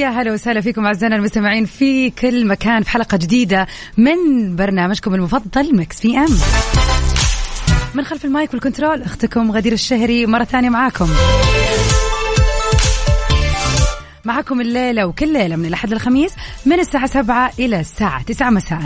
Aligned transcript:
يا 0.00 0.08
هلا 0.08 0.32
وسهلا 0.32 0.60
فيكم 0.60 0.86
أعزائنا 0.86 1.16
المستمعين 1.16 1.64
في 1.64 2.10
كل 2.10 2.46
مكان 2.46 2.82
في 2.82 2.90
حلقة 2.90 3.16
جديدة 3.16 3.66
من 3.96 4.16
برنامجكم 4.56 5.14
المفضل 5.14 5.76
Mix 5.76 6.00
PM. 6.00 6.38
من 7.94 8.04
خلف 8.04 8.24
المايك 8.24 8.54
وال 8.54 8.65
control 8.65 9.02
أختكم 9.02 9.52
غدير 9.52 9.72
الشهري 9.72 10.26
مرة 10.26 10.44
ثانية 10.44 10.68
معاكم. 10.70 11.08
معكم 14.24 14.60
الليلة 14.60 15.06
وكل 15.06 15.32
ليلة 15.32 15.56
من 15.56 15.66
الأحد 15.66 15.92
للخميس 15.92 16.32
من 16.66 16.80
الساعة 16.80 17.06
7 17.06 17.52
إلى 17.58 17.80
الساعة 17.80 18.22
9 18.22 18.50
مساء. 18.50 18.80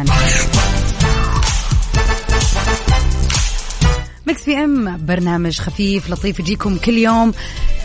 Mix 4.27 4.44
PM 4.44 5.06
برنامج 5.06 5.61
خفيف 5.61 6.11
لطيف 6.11 6.41
يجيكم 6.41 6.77
كل 6.77 6.98
يوم 6.98 7.33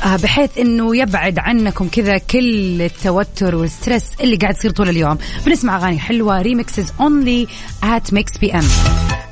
آه، 0.05 0.15
بحيث 0.15 0.57
إنه 0.57 0.95
يبعد 0.97 1.39
عنكم 1.39 1.87
كذا 1.87 2.17
كل 2.17 2.81
التوتر 2.81 3.55
وال 3.55 3.67
stress 3.67 4.03
اللي 4.21 4.35
قاعد 4.35 4.55
يصير 4.55 4.71
طول 4.71 4.89
اليوم. 4.89 5.17
بنسمع 5.45 5.77
أغاني 5.77 5.99
حلوة 5.99 6.41
remixes 6.41 6.93
only 6.99 7.47
at 7.83 8.13
Mix 8.13 8.37
PM 8.37 8.63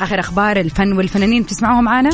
آخر 0.02 0.20
أخبار 0.20 0.60
الفن 0.60 0.94
والفنانين 0.94 1.44
بتسمعوهم 1.44 1.84
معنا 1.84 2.10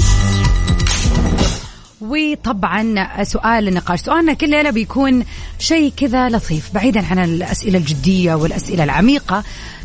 وطبعا 2.03 3.23
سؤال 3.23 3.67
النقاش. 3.67 3.99
سؤالنا 3.99 4.33
كل 4.33 4.49
ليلة 4.49 4.69
بيكون 4.69 5.25
شيء 5.59 5.93
كذا 5.97 6.29
لطيف 6.29 6.73
بعيدا 6.73 7.05
عن 7.05 7.19
الأسئلة 7.19 7.77
الجدية 7.77 8.33
والأسئلة 8.35 8.83
العميقة. 8.83 9.43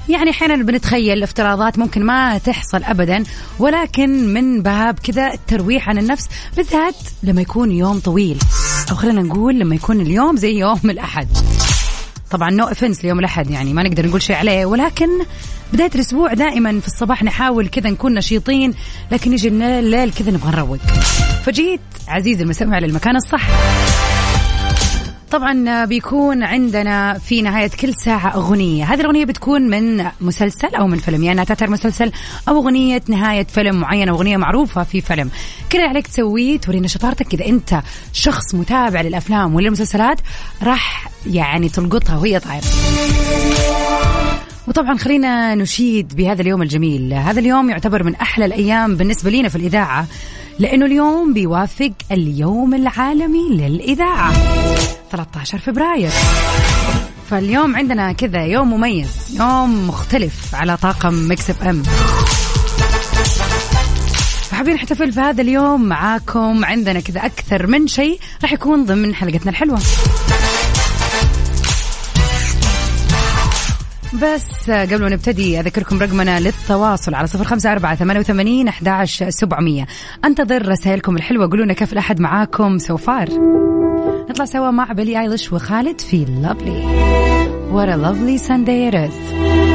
يعني 0.09 0.31
أحيانا 0.31 0.57
بنتخيل 0.65 1.23
افتراضات 1.23 1.79
ممكن 1.79 2.05
ما 2.05 2.39
تحصل 2.39 2.85
ابدا 2.85 3.25
ولكن 3.59 4.35
من 4.35 4.63
باب 4.63 4.99
كذا 4.99 5.33
الترويح 5.33 5.89
عن 5.89 5.99
النفس 5.99 6.29
بالذات 6.57 6.95
لما 7.23 7.41
يكون 7.41 7.73
يوم 7.73 7.99
طويل. 7.99 8.39
أو 8.91 8.97
خلينا 8.97 9.23
نقول 9.23 9.59
لما 9.59 9.75
يكون 9.75 10.01
اليوم 10.01 10.37
زي 10.37 10.53
يوم 10.53 10.81
الأحد. 10.85 11.29
طبعا 12.31 12.51
no 12.51 12.65
offense 12.65 13.05
ليوم 13.05 13.19
الأحد 13.19 13.51
يعني 13.51 13.73
ما 13.73 13.83
نقدر 13.83 14.07
نقول 14.07 14.23
شيء 14.23 14.37
عليه 14.37 14.67
ولكن 14.67 15.09
بداية 15.73 15.91
الأسبوع 15.95 16.35
دائما 16.35 16.81
في 16.81 16.87
الصباح 16.87 17.25
نحاول 17.25 17.69
كذا 17.69 17.91
نكون 17.91 18.15
نشيطين 18.15 18.75
لكن 19.13 19.33
يجي 19.33 19.49
الليل 19.49 20.13
كذا 20.13 20.31
نبغى 20.31 20.51
نروق. 20.51 20.79
فجيت 21.45 21.81
عزيزي 22.09 22.43
المستمع 22.43 22.79
للمكان 22.79 23.17
الصح. 23.17 23.49
طبعا 25.31 25.85
بيكون 25.85 26.43
عندنا 26.43 27.19
في 27.19 27.43
نهاية 27.43 27.71
كل 27.81 27.95
ساعة 27.95 28.35
أغنية. 28.35 28.85
هذه 28.85 29.01
الأغنية 29.01 29.25
بتكون 29.25 29.63
من 29.63 30.05
مسلسل 30.21 30.75
أو 30.75 30.87
من 30.87 30.99
فيلم 30.99 31.25
يعني 31.25 31.45
تعتبر 31.45 31.71
مسلسل 31.71 32.13
أو 32.49 32.57
أغنية 32.57 33.03
نهاية 33.09 33.45
فيلم 33.45 33.81
معين 33.81 34.09
أو 34.09 34.17
أغنية 34.17 34.37
معروفة 34.37 34.85
في 34.85 35.01
فيلم. 35.01 35.31
كل 35.73 35.81
عليك 35.81 36.07
تسويه 36.07 36.59
تورينا 36.59 36.89
شطارتك. 36.89 37.35
إذا 37.35 37.47
أنت 37.47 37.83
شخص 38.13 38.55
متابع 38.55 39.01
للأفلام 39.01 39.55
وللمسلسلات 39.55 40.21
راح 40.63 41.11
يعني 41.27 41.69
تلقطها 41.69 42.17
وهي 42.17 42.41
طايرة. 42.41 42.65
وطبعا 44.69 44.97
خلينا 44.99 45.55
نشيد 45.55 46.17
بهذا 46.17 46.43
اليوم 46.43 46.63
الجميل. 46.63 47.13
هذا 47.13 47.41
اليوم 47.41 47.71
يعتبر 47.71 48.03
من 48.03 48.15
أحلى 48.15 48.45
الأيام 48.45 48.97
بالنسبة 48.97 49.31
لنا 49.31 49.49
في 49.49 49.57
الإذاعة 49.57 50.07
لأنه 50.59 50.87
اليوم 50.87 51.33
بيوافق 51.33 51.93
اليوم 52.13 52.75
العالمي 52.75 53.49
للإذاعة 53.51 54.33
13 55.11 55.59
فبراير. 55.59 56.11
فاليوم 57.31 57.77
عندنا 57.77 58.13
كذا 58.13 58.45
يوم 58.45 58.71
مميز 58.71 59.37
يوم 59.41 59.89
مختلف 59.89 60.55
على 60.55 60.77
طاقم 60.77 61.31
Mix 61.31 61.51
FM. 61.51 61.83
فحابين 64.51 64.75
نحتفل 64.75 65.13
في 65.13 65.21
هذا 65.21 65.43
اليوم 65.43 65.83
معاكم 65.83 66.65
عندنا 66.65 67.01
كذا 67.01 67.27
أكثر 67.27 67.67
من 67.67 67.87
شيء 67.87 68.19
راح 68.43 68.53
يكون 68.53 68.85
ضمن 68.85 69.15
حلقتنا 69.15 69.51
الحلوة. 69.51 69.81
بس 74.15 74.71
قبل 74.71 75.03
ما 75.03 75.09
نبتدي 75.09 75.61
أذكركم 75.61 75.99
رقمنا 75.99 76.41
للتواصل 76.41 77.15
على 77.15 77.27
صفر 77.27 77.45
خمسة 77.45 77.73
أربعة 77.73 77.95
ثمانية 77.95 78.21
وثمانين 78.21 78.69
أحداش 78.69 79.25
سبعمية. 79.29 79.87
أنتظر 80.25 80.69
رسائلكم 80.69 81.17
الحلوة 81.17 81.51
قولوا 81.51 81.65
لنا 81.65 81.75
كيف 81.75 81.93
الأحد 81.93 82.21
معاكم 82.21 82.79
سوفار 82.79 83.29
نطلع 84.31 84.45
سوا 84.45 84.71
مع 84.71 84.93
بيلي 84.93 85.21
أيليش 85.21 85.53
وخالد 85.53 86.01
في 86.01 86.25
لافلي 86.25 87.09
What 87.73 87.89
a 87.91 87.97
lovely 87.97 88.39
Sunday 88.39 88.89
it 88.89 88.95
is. 88.95 89.68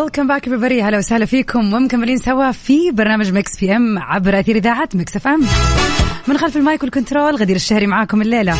welcome 0.00 0.26
back 0.26 0.48
everybody. 0.48 0.82
هلا 0.82 0.98
وسهلا 0.98 1.24
فيكم. 1.24 1.74
ومكملين 1.74 2.18
سوا 2.18 2.52
في 2.52 2.90
برنامج 2.90 3.32
Mix 3.32 3.60
PM 3.60 3.98
عبر 3.98 4.40
أثير 4.40 4.56
إذاعة 4.56 4.88
Mix 4.94 5.16
FM 5.16 5.40
من 6.28 6.38
خلف 6.38 6.56
ال 6.56 6.62
mic 6.62 6.82
وال 6.82 6.94
control 6.94 7.36
غدير 7.36 7.56
الشهري 7.56 7.86
معاكم 7.86 8.22
الليلة. 8.22 8.56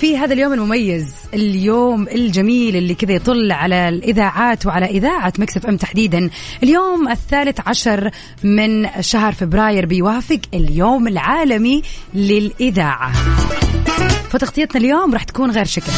في 0.00 0.16
هذا 0.16 0.32
اليوم 0.34 0.52
المميز 0.52 1.14
اليوم 1.34 2.08
الجميل 2.08 2.76
اللي 2.76 2.94
كذا 2.94 3.12
يطل 3.12 3.52
على 3.52 3.88
الإذاعات 3.88 4.66
وعلى 4.66 4.86
إذاعة 4.86 5.32
Mix 5.38 5.66
FM 5.66 5.76
تحديدا. 5.76 6.30
اليوم 6.62 7.08
الثالث 7.08 7.60
عشر 7.66 8.10
من 8.44 8.88
شهر 9.00 9.32
فبراير 9.32 9.86
بيوافق 9.86 10.40
اليوم 10.54 11.08
العالمي 11.08 11.82
للإذاعة. 12.14 13.12
فتغطيتنا 14.30 14.80
اليوم 14.80 15.12
راح 15.12 15.24
تكون 15.24 15.50
غير 15.50 15.64
شكل. 15.64 15.92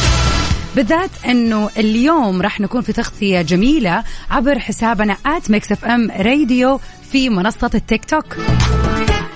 بالذات 0.75 1.09
إنه 1.25 1.69
اليوم 1.77 2.41
راح 2.41 2.59
نكون 2.59 2.81
في 2.81 2.93
تغطية 2.93 3.41
جميلة 3.41 4.03
عبر 4.31 4.59
حسابنا 4.59 5.17
at 5.25 5.51
Mix 5.51 5.71
FM 5.71 6.11
Radio 6.11 6.79
في 7.11 7.29
منصة 7.29 7.71
التيك 7.75 8.05
توك. 8.05 8.37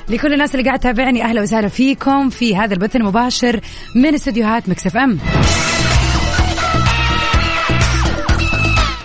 لكل 0.10 0.34
الناس 0.34 0.56
اللي 0.56 0.66
قاعد 0.66 0.80
تتابعني 0.80 1.24
أهلا 1.24 1.42
وسهلا 1.42 1.68
فيكم 1.68 2.30
في 2.30 2.56
هذا 2.56 2.74
البث 2.74 2.96
المباشر 2.96 3.60
من 3.96 4.14
استديوهات 4.14 4.70
Mix 4.70 4.88
FM 4.88 5.20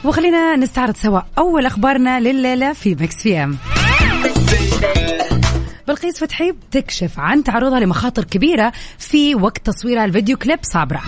وخلينا 0.04 0.56
نستعرض 0.56 0.96
سوا 0.96 1.20
أول 1.38 1.66
أخبارنا 1.66 2.20
لليلة 2.20 2.72
في 2.72 2.94
Mix 2.94 3.22
PM. 3.22 3.58
بلقيس 5.88 6.18
فتحي 6.18 6.52
بتكشف 6.52 7.18
عن 7.18 7.44
تعرضها 7.44 7.80
لمخاطر 7.80 8.24
كبيرة 8.24 8.72
في 8.98 9.34
وقت 9.34 9.66
تصويرها 9.66 10.04
الفيديو 10.04 10.36
كليب 10.36 10.58
صابرة. 10.62 11.02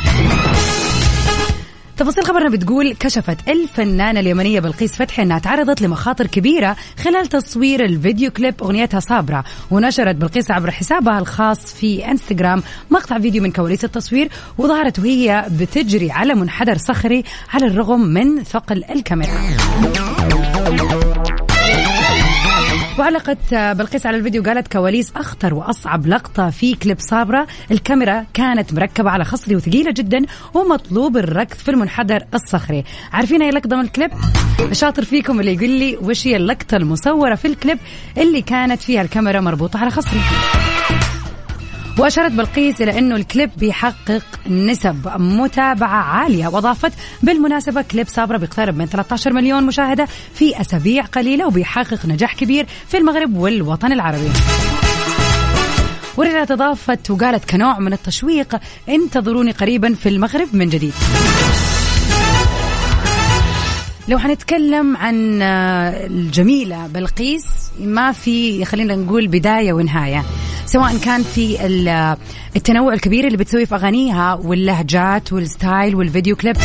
تفاصيل 2.03 2.25
خبرنا 2.25 2.49
بتقول 2.49 2.93
كشفت 2.93 3.49
الفنانة 3.49 4.21
اليمنية 4.21 4.61
بلقيس 4.61 4.97
فتحي 4.97 5.23
أنها 5.23 5.39
تعرضت 5.39 5.83
لمخاطر 5.83 6.27
كبيرة 6.27 6.77
خلال 6.99 7.27
تصوير 7.27 7.85
الفيديو 7.85 8.31
كليب 8.31 8.55
أغنيتها 8.63 9.01
صابرة 9.01 9.45
ونشرت 9.71 10.17
بلقيس 10.17 10.51
عبر 10.51 10.71
حسابها 10.71 11.19
الخاص 11.19 11.75
في 11.75 12.11
إنستغرام 12.11 12.63
مقطع 12.91 13.19
فيديو 13.19 13.43
من 13.43 13.53
كواليس 13.53 13.85
التصوير 13.85 14.29
وظهرت 14.59 14.99
وهي 14.99 15.47
بتجري 15.61 16.11
على 16.11 16.35
منحدر 16.35 16.77
صخري 16.77 17.25
على 17.55 17.67
الرغم 17.67 18.01
من 18.01 18.43
ثقل 18.43 18.85
الكاميرا. 18.91 19.33
وعلقت 22.99 23.55
بلقيس 23.55 24.07
على 24.07 24.17
الفيديو 24.17 24.43
قالت 24.43 24.73
كواليس 24.73 25.13
أخطر 25.17 25.55
وأصعب 25.55 26.07
لقطة 26.07 26.51
في 26.51 26.75
كليب 26.75 27.01
صابرة. 27.01 27.47
الكاميرا 27.71 28.27
كانت 28.35 28.75
مركبة 28.75 29.11
على 29.11 29.25
خصري 29.25 29.57
وثقيلة 29.57 29.91
جدا 29.91 30.23
ومطلوب 30.55 31.17
الركض 31.17 31.57
في 31.57 31.71
المنحدر 31.71 32.25
الصخري. 32.35 32.85
عارفين 33.13 33.43
اي 33.43 33.51
لقطة 33.51 33.77
من 33.77 33.85
الكليب؟ 33.85 34.11
شاطر 34.73 35.05
فيكم 35.05 35.41
اللي 35.41 35.55
يقول 35.55 35.71
لي 35.71 35.97
وش 35.97 36.27
هي 36.27 36.37
اللقطة 36.37 36.77
المصورة 36.77 37.35
في 37.35 37.45
الكليب 37.45 37.79
اللي 38.19 38.43
كانت 38.43 38.83
فيها 38.83 39.03
الكاميرا 39.03 39.41
مربوطة 39.41 39.79
على 39.79 39.91
خصري 39.91 40.21
وأشارت 41.99 42.33
بلقيس 42.33 42.83
إلى 42.83 42.99
أنه 42.99 43.17
الكليب 43.17 43.51
بيحقق 43.57 44.23
نسب 44.51 45.09
متابعة 45.17 46.03
عالية 46.03 46.47
وأضافت 46.49 46.93
بالمناسبة 47.23 47.83
كليب 47.83 48.09
صابرة 48.09 48.37
بيقترب 48.37 48.77
من 48.77 48.87
13 48.87 49.33
مليون 49.33 49.63
مشاهدة 49.67 50.09
في 50.35 50.61
أسابيع 50.61 51.05
قليلة 51.05 51.47
وبيحقق 51.47 52.07
نجاح 52.07 52.35
كبير 52.35 52.67
في 52.89 52.99
المغرب 52.99 53.37
والوطن 53.37 53.93
العربي. 53.93 54.31
ورجعت 56.17 56.51
أضافت 56.51 57.11
وقالت 57.11 57.51
كنوع 57.51 57.79
من 57.79 57.93
التشويق 57.93 58.57
انتظروني 58.89 59.51
قريبا 59.51 59.95
في 59.95 60.09
المغرب 60.09 60.49
من 60.53 60.69
جديد. 60.69 60.95
لو 64.09 64.19
حنتكلم 64.19 64.97
عن 64.97 65.43
الجميلة 65.43 66.87
بلقيس 66.87 67.45
ما 67.81 68.13
في 68.13 68.65
خلينا 68.65 68.95
نقول 68.95 69.29
بداية 69.29 69.73
ونهاية. 69.73 70.25
سواء 70.73 70.99
كان 70.99 71.23
في 71.23 71.67
التنوع 72.57 72.93
الكبير 72.93 73.27
اللي 73.27 73.37
بتسويه 73.37 73.65
في 73.65 73.75
أغانيها 73.75 74.35
واللهجات 74.35 75.33
والستايل 75.33 75.95
والفيديو 75.95 76.37
كليب 76.37 76.57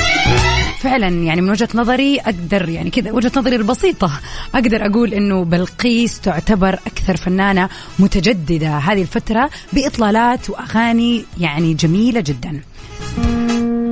فعلا 0.79 1.07
يعني 1.07 1.41
من 1.41 1.49
وجهة 1.49 1.69
نظري 1.75 2.19
أقدر 2.19 2.69
يعني 2.69 2.89
كذا 2.89 3.11
وجهة 3.11 3.31
نظري 3.37 3.55
البسيطة 3.55 4.11
أقدر 4.55 4.85
أقول 4.85 5.13
إنه 5.13 5.43
بلقيس 5.43 6.19
تعتبر 6.19 6.73
أكثر 6.73 7.17
فنانة 7.17 7.69
متجددة 7.99 8.77
هذه 8.77 9.01
الفترة 9.01 9.49
بإطلالات 9.73 10.49
وأغاني 10.49 11.23
يعني 11.39 11.73
جميلة 11.73 12.19
جدا. 12.21 12.61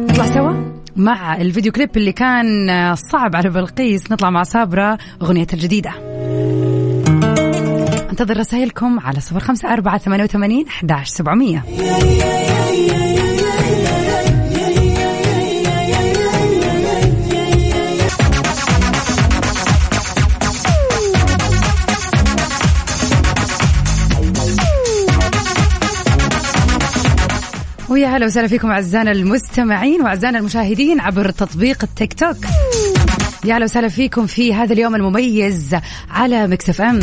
نطلع 0.10 0.26
سوا 0.26 0.54
مع 0.96 1.42
الفيديو 1.42 1.72
كليب 1.72 1.98
اللي 1.98 2.12
كان 2.12 2.96
صعب 3.12 3.36
على 3.36 3.50
بلقيس 3.50 4.12
نطلع 4.12 4.30
مع 4.30 4.44
صابرة 4.44 4.98
اغنيتها 5.22 5.54
الجديدة. 5.54 6.05
انتظر 8.20 8.38
رسائلكم 8.38 9.00
على 9.00 9.20
صفر 9.20 9.40
خمسة 9.40 9.74
أربعة 9.74 9.98
ثمانية 9.98 10.24
وثمانين 10.24 10.68
أحداش 10.68 11.10
سبعمية. 11.10 11.64
ويا 27.90 28.08
هلا 28.08 28.26
وسهلا 28.26 28.48
فيكم 28.48 28.72
أعزائنا 28.72 29.12
المستمعين 29.12 30.02
وأعزائنا 30.02 30.40
المشاهدين 30.40 31.00
عبر 31.00 31.30
تطبيق 31.30 31.84
التيك 31.84 32.14
توك. 32.14 32.38
يا 33.46 33.58
هلا 33.58 33.64
وسهلا 33.64 33.88
فيكم 33.88 34.26
في 34.26 34.54
هذا 34.54 34.74
اليوم 34.74 34.96
المميز 34.96 35.76
على 36.12 36.48
Mix 36.48 36.70
FM. 36.70 37.00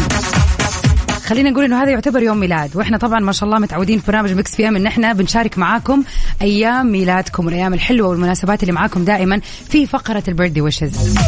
خلينا 1.24 1.50
نقول 1.50 1.64
إنه 1.64 1.82
هذا 1.82 1.90
يعتبر 1.90 2.22
يوم 2.22 2.40
ميلاد. 2.40 2.76
وإحنا 2.76 2.98
طبعا 2.98 3.20
ما 3.20 3.32
شاء 3.32 3.44
الله 3.48 3.58
متعودين 3.58 3.98
في 3.98 4.06
برنامج 4.06 4.32
Mix 4.32 4.56
PM 4.56 4.76
إن 4.76 4.86
إحنا 4.86 5.12
بنشارك 5.12 5.58
معاكم 5.58 6.02
أيام 6.42 6.92
ميلادكم 6.92 7.46
والأيام 7.46 7.74
الحلوة 7.74 8.08
والمناسبات 8.08 8.62
اللي 8.62 8.72
معاكم 8.72 9.04
دائما 9.04 9.40
في 9.68 9.86
فقرة 9.86 10.22
ال 10.28 10.32
birthday 10.32 10.60
wishes 10.60 11.18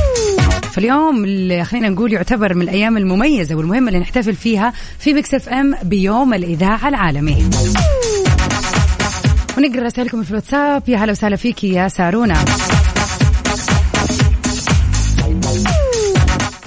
فاليوم 0.73 1.25
اللي 1.25 1.65
خلينا 1.65 1.89
نقول 1.89 2.13
يعتبر 2.13 2.55
من 2.55 2.63
الأيام 2.63 2.97
المميزة 2.97 3.55
والمهمة 3.55 3.89
اللي 3.89 3.99
نحتفل 3.99 4.35
فيها 4.35 4.73
في 4.99 5.15
Mix 5.15 5.35
FM 5.35 5.75
بيوم 5.83 6.35
الإذاعة 6.35 6.89
العالمي. 6.89 7.51
ونقرا 9.59 9.83
رسائلكم 9.85 10.23
في 10.23 10.31
الواتساب. 10.31 10.83
يا 10.89 10.97
هلا 10.97 11.13
وسهلا 11.13 11.37
فيك 11.37 11.65
يا 11.65 11.89
سارونا. 11.89 12.45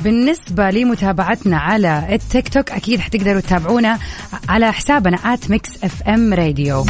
بالنسبة 0.07 0.69
لمتابعتنا 0.69 1.57
على 1.57 2.07
التيك 2.11 2.49
توك 2.49 2.71
أكيد 2.71 2.99
حتقدروا 2.99 3.39
تتابعونا 3.41 3.99
على 4.49 4.73
حسابنا 4.73 5.17
at 5.33 5.49
Mix 5.49 5.69
FM 5.83 6.33
Radio 6.33 6.85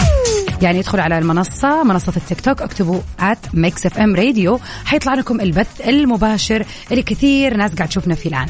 يعني 0.61 0.79
ادخلوا 0.79 1.03
على 1.03 1.17
المنصة 1.17 1.83
منصة 1.83 2.13
التيك 2.17 2.41
توك 2.41 2.61
اكتبوا 2.61 2.99
at 3.19 3.38
Mix 3.53 3.85
FM 3.85 4.15
Radio 4.15 4.59
حيطلع 4.85 5.13
لكم 5.13 5.41
البث 5.41 5.87
المباشر 5.87 6.65
اللي 6.91 7.03
كثير 7.03 7.57
ناس 7.57 7.75
قاعد 7.75 7.89
تشوفنا 7.89 8.15
فيه 8.15 8.29
الآن. 8.29 8.47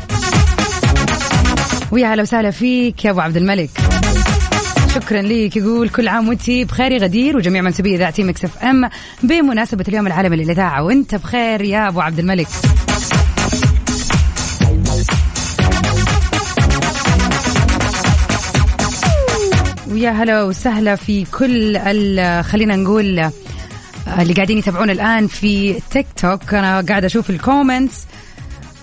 ويا 1.91 2.13
هلا 2.13 2.21
وسهلا 2.21 2.51
فيك 2.51 3.05
يا 3.05 3.11
أبو 3.11 3.19
عبد 3.19 3.37
الملك. 3.37 3.69
شكرا 4.95 5.21
ليك. 5.21 5.57
يقول 5.57 5.89
كل 5.89 6.07
عام 6.07 6.27
وأنت 6.27 6.49
بخير 6.49 6.91
يا 6.91 6.97
غدير 6.97 7.37
وجميع 7.37 7.61
منسوبي 7.61 7.95
اذاعتي 7.95 8.23
Mix 8.23 8.45
FM 8.45 8.89
بمناسبة 9.23 9.85
اليوم 9.87 10.07
العالمي 10.07 10.35
للإذاعة. 10.35 10.83
وأنت 10.83 11.15
بخير 11.15 11.61
يا 11.61 11.87
أبو 11.87 12.01
عبد 12.01 12.19
الملك. 12.19 12.47
ويا 19.97 20.11
هلا 20.11 20.43
وسهلا 20.43 20.95
في 20.95 21.25
كل 21.25 21.77
خلينا 22.43 22.75
نقول 22.75 23.31
اللي 24.19 24.33
قاعدين 24.33 24.57
يتابعونا 24.57 24.91
الآن 24.91 25.27
في 25.27 25.79
تيك 25.91 26.07
توك 26.15 26.53
أنا 26.53 26.81
قاعدة 26.81 27.07
أشوف 27.07 27.29
ال 27.29 27.38
comments 27.38 28.05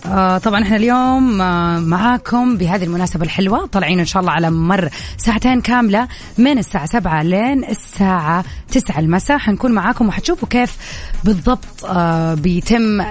آه 0.07 0.39
طبعا 0.39 0.63
إحنا 0.63 0.77
اليوم 0.77 1.41
آه 1.41 1.79
معاكم 1.79 2.57
بهذه 2.57 2.85
المناسبة 2.85 3.25
الحلوة. 3.25 3.67
طالعين 3.67 3.99
إن 3.99 4.05
شاء 4.05 4.21
الله 4.21 4.33
على 4.33 4.51
مر 4.51 4.89
ساعتين 5.17 5.61
كاملة 5.61 6.09
من 6.39 6.59
الساعة 6.59 6.87
سبعة 6.87 7.23
لين 7.23 7.65
الساعة 7.65 8.45
تسعة 8.69 8.99
المساء. 8.99 9.39
حنكون 9.39 9.73
معاكم 9.73 10.09
وحتشوفوا 10.09 10.49
كيف 10.49 10.77
بالضبط 11.25 11.85
آه 11.85 12.35
بيتم 12.35 13.03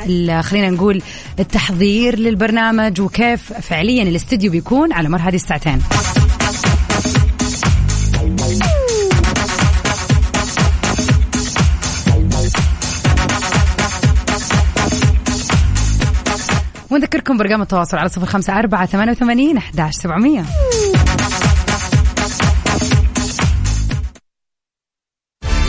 خلينا 0.42 0.70
نقول 0.70 1.02
التحضير 1.40 2.20
للبرنامج 2.20 3.02
وكيف 3.02 3.54
فعليا 3.54 4.04
الاستديو 4.04 4.52
بيكون 4.52 4.94
على 4.94 5.10
مر 5.10 5.20
هذه 5.20 5.36
الساعتين. 5.36 5.82
ونذكركم 16.94 17.38
برقم 17.38 17.62
التواصل 17.62 17.98
على 17.98 18.10
صفر 18.10 18.26
خمسة 18.26 18.60
أربعة 18.60 18.86
ثمانية 18.86 19.12
وثمانين 19.12 19.58
أحداش 19.58 19.96
سبعمية. 19.96 20.46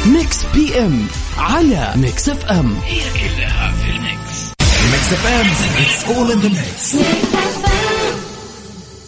Mix 0.06 0.46
PM 0.54 1.06
على 1.38 1.92
Mix 1.96 2.28
FM 2.28 2.74
هي 2.84 3.00
كلها 3.00 3.72
في 3.72 3.90
ال 3.90 4.03
mix. 4.03 4.52
Mix 4.92 5.12
FM 5.12 5.46
it's 5.84 6.04
all 6.08 6.34
in 6.34 6.40
the 6.44 6.50
mix. 6.56 6.96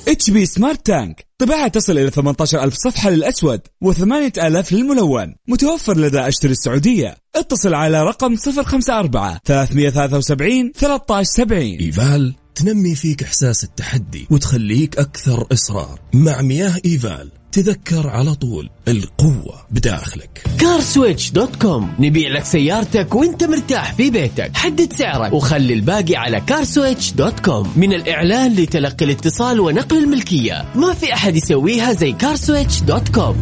HP 0.09 0.47
Smart 0.47 0.87
Tank 0.87 1.27
طباعة 1.39 1.69
تصل 1.69 1.99
إلى 1.99 2.11
18000 2.11 2.75
صفحة 2.75 3.11
للأسود 3.11 3.61
و8000 3.85 4.73
للملون. 4.73 5.35
متوفر 5.49 5.97
لدى 5.97 6.21
أشتري 6.21 6.53
السعودية. 6.53 7.17
اتصل 7.37 7.75
على 7.75 8.05
رقم 8.05 8.37
054 8.37 9.39
373 9.45 10.73
1370 10.83 11.63
إيفال 11.63 12.35
تنمي 12.55 12.95
فيك 12.95 13.23
إحساس 13.23 13.65
التحدي 13.65 14.27
وتخليك 14.31 14.99
أكثر 14.99 15.47
إصرار. 15.53 16.01
مع 16.15 16.43
مياه 16.43 16.81
إيفال 16.85 17.31
تذكر 17.53 18.09
على 18.09 18.35
طول 18.35 18.71
القوة 18.89 19.67
بداخلك. 19.71 20.43
CarSwitch 20.59 21.31
dot 21.31 21.57
com. 21.57 21.95
نبيع 21.99 22.29
لك 22.29 22.45
سيارتك 22.45 23.15
وإنت 23.15 23.45
مرتاح 23.45 23.95
في 23.95 24.11
بيتك. 24.11 24.57
حدد 24.57 24.93
سعرك 24.93 25.33
وخلي 25.33 25.75
الباقي 25.75 26.17
على 26.17 26.41
CarSwitch 26.41 27.13
dot 27.13 27.41
com. 27.41 27.73
من 27.77 27.93
الإعلان 27.93 28.55
لتلقي 28.55 29.05
الاتصال 29.05 29.61
ونقل 29.61 29.99
الملكية. 29.99 30.69
ما 30.75 30.95
في 30.95 31.13
أحد 31.13 31.37
يسويها 31.37 31.93
زي 31.93 32.13
CarSwitch 32.13 32.81
dot 32.81 33.09
com. 33.09 33.37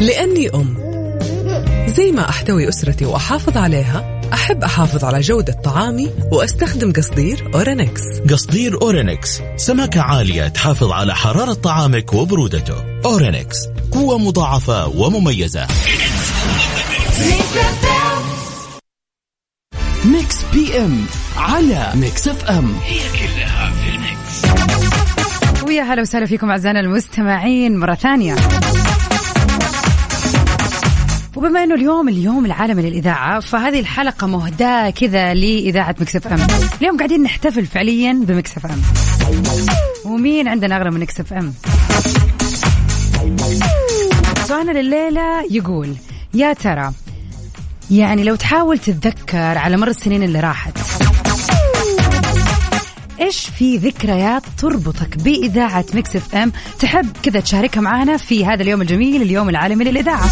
لأني 0.00 0.50
أم 0.54 0.83
زي 1.86 2.12
ما 2.12 2.28
أحتوي 2.28 2.68
أسرتي 2.68 3.04
وأحافظ 3.04 3.56
عليها 3.56 4.20
أحب 4.32 4.64
أحافظ 4.64 5.04
على 5.04 5.20
جودة 5.20 5.52
طعامي 5.52 6.10
وأستخدم 6.32 6.92
قصدير 6.92 7.50
أورينكس. 7.54 8.02
قصدير 8.30 8.82
أورينكس 8.82 9.42
سمكة 9.56 10.00
عالية 10.00 10.48
تحافظ 10.48 10.92
على 10.92 11.14
حرارة 11.14 11.52
طعامك 11.52 12.14
وبرودته. 12.14 12.74
أورينكس 13.04 13.56
قوة 13.92 14.18
مضاعفة 14.18 14.86
ومميزة. 14.86 15.66
Mix 20.04 20.36
PM 20.52 21.06
على 21.36 21.92
Mix 21.94 22.28
FM. 22.28 22.74
هي 22.84 22.98
كلها 22.98 23.72
في 23.72 23.90
ال 23.90 24.09
mix 24.09 24.64
ويا 25.66 25.82
هلا 25.82 26.02
وسهلا 26.02 26.26
فيكم 26.26 26.50
أعزائنا 26.50 26.80
المستمعين 26.80 27.78
مرة 27.78 27.94
ثانية. 27.94 28.36
وبما 31.36 31.64
إنه 31.64 31.74
اليوم 31.74 32.08
اليوم 32.08 32.46
العالمي 32.46 32.82
للإذاعة 32.82 33.40
فهذه 33.40 33.80
الحلقة 33.80 34.26
مهداة 34.26 34.90
كذا 34.90 35.34
لإذاعة 35.34 35.94
Mix 36.00 36.26
FM. 36.26 36.46
اليوم 36.80 36.96
قاعدين 36.96 37.22
نحتفل 37.22 37.66
فعليا 37.66 38.12
ب 38.12 38.25
Mix 38.25 38.66
FM. 38.66 38.82
ومين 40.04 40.48
عندنا 40.48 40.76
اغلى 40.76 40.90
من 40.90 41.00
Mix 41.00 41.32
FM؟ 41.32 41.54
سؤالنا 44.48 44.72
لليله 44.72 45.44
يقول 45.50 45.96
يا 46.34 46.52
ترى 46.52 46.92
يعني 47.90 48.24
لو 48.24 48.34
تحاول 48.34 48.78
تتذكر 48.78 49.58
على 49.58 49.76
مر 49.76 49.88
السنين 49.88 50.22
اللي 50.22 50.40
راحت 50.40 50.78
إيش 53.20 53.48
في 53.58 53.76
ذكريات 53.76 54.42
تربطك 54.58 55.16
بإذاعة 55.16 55.84
Mix 55.94 56.16
FM؟ 56.16 56.52
تحب 56.78 57.06
كذا 57.22 57.40
تشاركها 57.40 57.80
معنا 57.80 58.16
في 58.16 58.46
هذا 58.46 58.62
اليوم 58.62 58.82
الجميل 58.82 59.22
اليوم 59.22 59.48
العالمي 59.48 59.84
للإذاعة. 59.84 60.30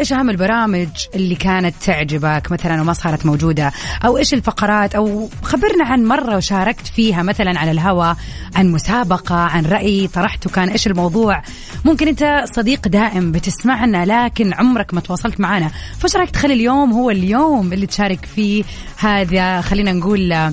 إيش 0.00 0.12
أهم 0.12 0.30
البرامج 0.30 0.88
اللي 1.14 1.34
كانت 1.34 1.74
تعجبك 1.86 2.52
مثلا 2.52 2.80
وما 2.80 2.92
صارت 2.92 3.26
موجودة؟ 3.26 3.72
أو 4.04 4.18
إيش 4.18 4.34
الفقرات؟ 4.34 4.94
أو 4.94 5.28
خبرنا 5.42 5.84
عن 5.84 6.04
مرة 6.04 6.36
وشاركت 6.36 6.86
فيها 6.86 7.22
مثلا 7.22 7.58
على 7.58 7.70
الهواء 7.70 8.16
عن 8.56 8.68
مسابقة 8.68 9.34
عن 9.34 9.66
رأي 9.66 10.08
طرحته 10.08 10.50
كان 10.50 10.68
إيش 10.68 10.86
الموضوع؟ 10.86 11.42
ممكن 11.84 12.08
أنت 12.08 12.44
صديق 12.54 12.88
دائم 12.88 13.32
بتسمعنا 13.32 14.24
لكن 14.24 14.54
عمرك 14.54 14.94
ما 14.94 15.00
تواصلت 15.00 15.40
معنا. 15.40 15.70
فإيش 15.98 16.16
رأيك 16.16 16.30
تخلي 16.30 16.54
اليوم 16.54 16.92
هو 16.92 17.10
اليوم 17.10 17.72
اللي 17.72 17.86
تشارك 17.86 18.24
فيه؟ 18.34 18.64
هذا 18.98 19.60
خلينا 19.60 19.92
نقول 19.92 20.52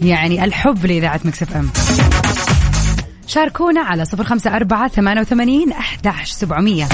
يعني 0.00 0.44
الحب 0.44 0.86
لإذاعة 0.86 1.20
مكسف 1.24 1.56
إم. 1.56 1.70
شاركونا 3.26 3.80
على 3.80 4.04
صفر 4.04 4.24
خمسة 4.24 4.56
أربعة 4.56 4.88
ثمانية 4.88 5.20
وثمانين 5.20 5.72
أحداش 5.72 6.30
سبعمية. 6.30 6.88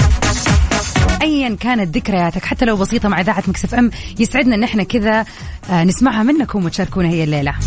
ايا 1.21 1.55
كانت 1.55 1.97
ذكرياتك 1.97 2.45
حتى 2.45 2.65
لو 2.65 2.77
بسيطة 2.77 3.09
مع 3.09 3.21
إذاعة 3.21 3.43
Mix 3.47 3.75
FM 3.75 3.91
يسعدنا 4.19 4.55
إن 4.55 4.63
إحنا 4.63 4.83
كذا 4.83 5.25
آه، 5.69 5.83
نسمعها 5.83 6.23
منكم 6.23 6.65
وتشاركونا 6.65 7.09
هي 7.09 7.23
الليلة. 7.23 7.53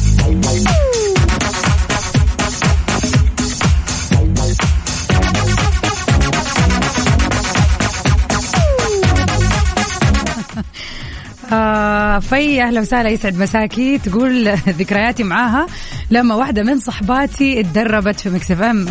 آه 11.53 12.19
في 12.19 12.63
أهلا 12.63 12.81
وسهلا 12.81 13.09
يسعد 13.09 13.39
مساكي. 13.39 13.99
تقول 13.99 14.49
ذكرياتي 14.69 15.23
معاها 15.23 15.67
لما 16.11 16.35
واحدة 16.35 16.63
من 16.63 16.79
صحباتي 16.79 17.61
اتدربت 17.61 18.21
في 18.21 18.31
Mix 18.31 18.63
FM. 18.63 18.87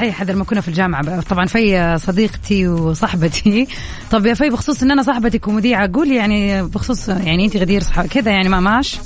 صحيح 0.00 0.20
هذا 0.20 0.32
لما 0.32 0.44
كنا 0.44 0.60
في 0.60 0.68
الجامعة. 0.68 1.20
طبعا 1.20 1.46
في 1.46 1.98
صديقتي 1.98 2.68
وصاحبتي. 2.68 3.66
طب 4.10 4.26
يا 4.26 4.34
في 4.34 4.50
بخصوص 4.50 4.82
إن 4.82 4.90
أنا 4.90 5.02
صاحبتك 5.02 5.48
ومذيعة 5.48 5.90
قولي 5.94 6.16
يعني 6.16 6.62
بخصوص 6.62 7.08
يعني 7.08 7.44
أنت 7.44 7.56
غدير 7.56 7.82
صح 7.82 8.06
كذا 8.06 8.30
يعني 8.30 8.48
ما 8.48 8.60
ماش؟ 8.60 8.98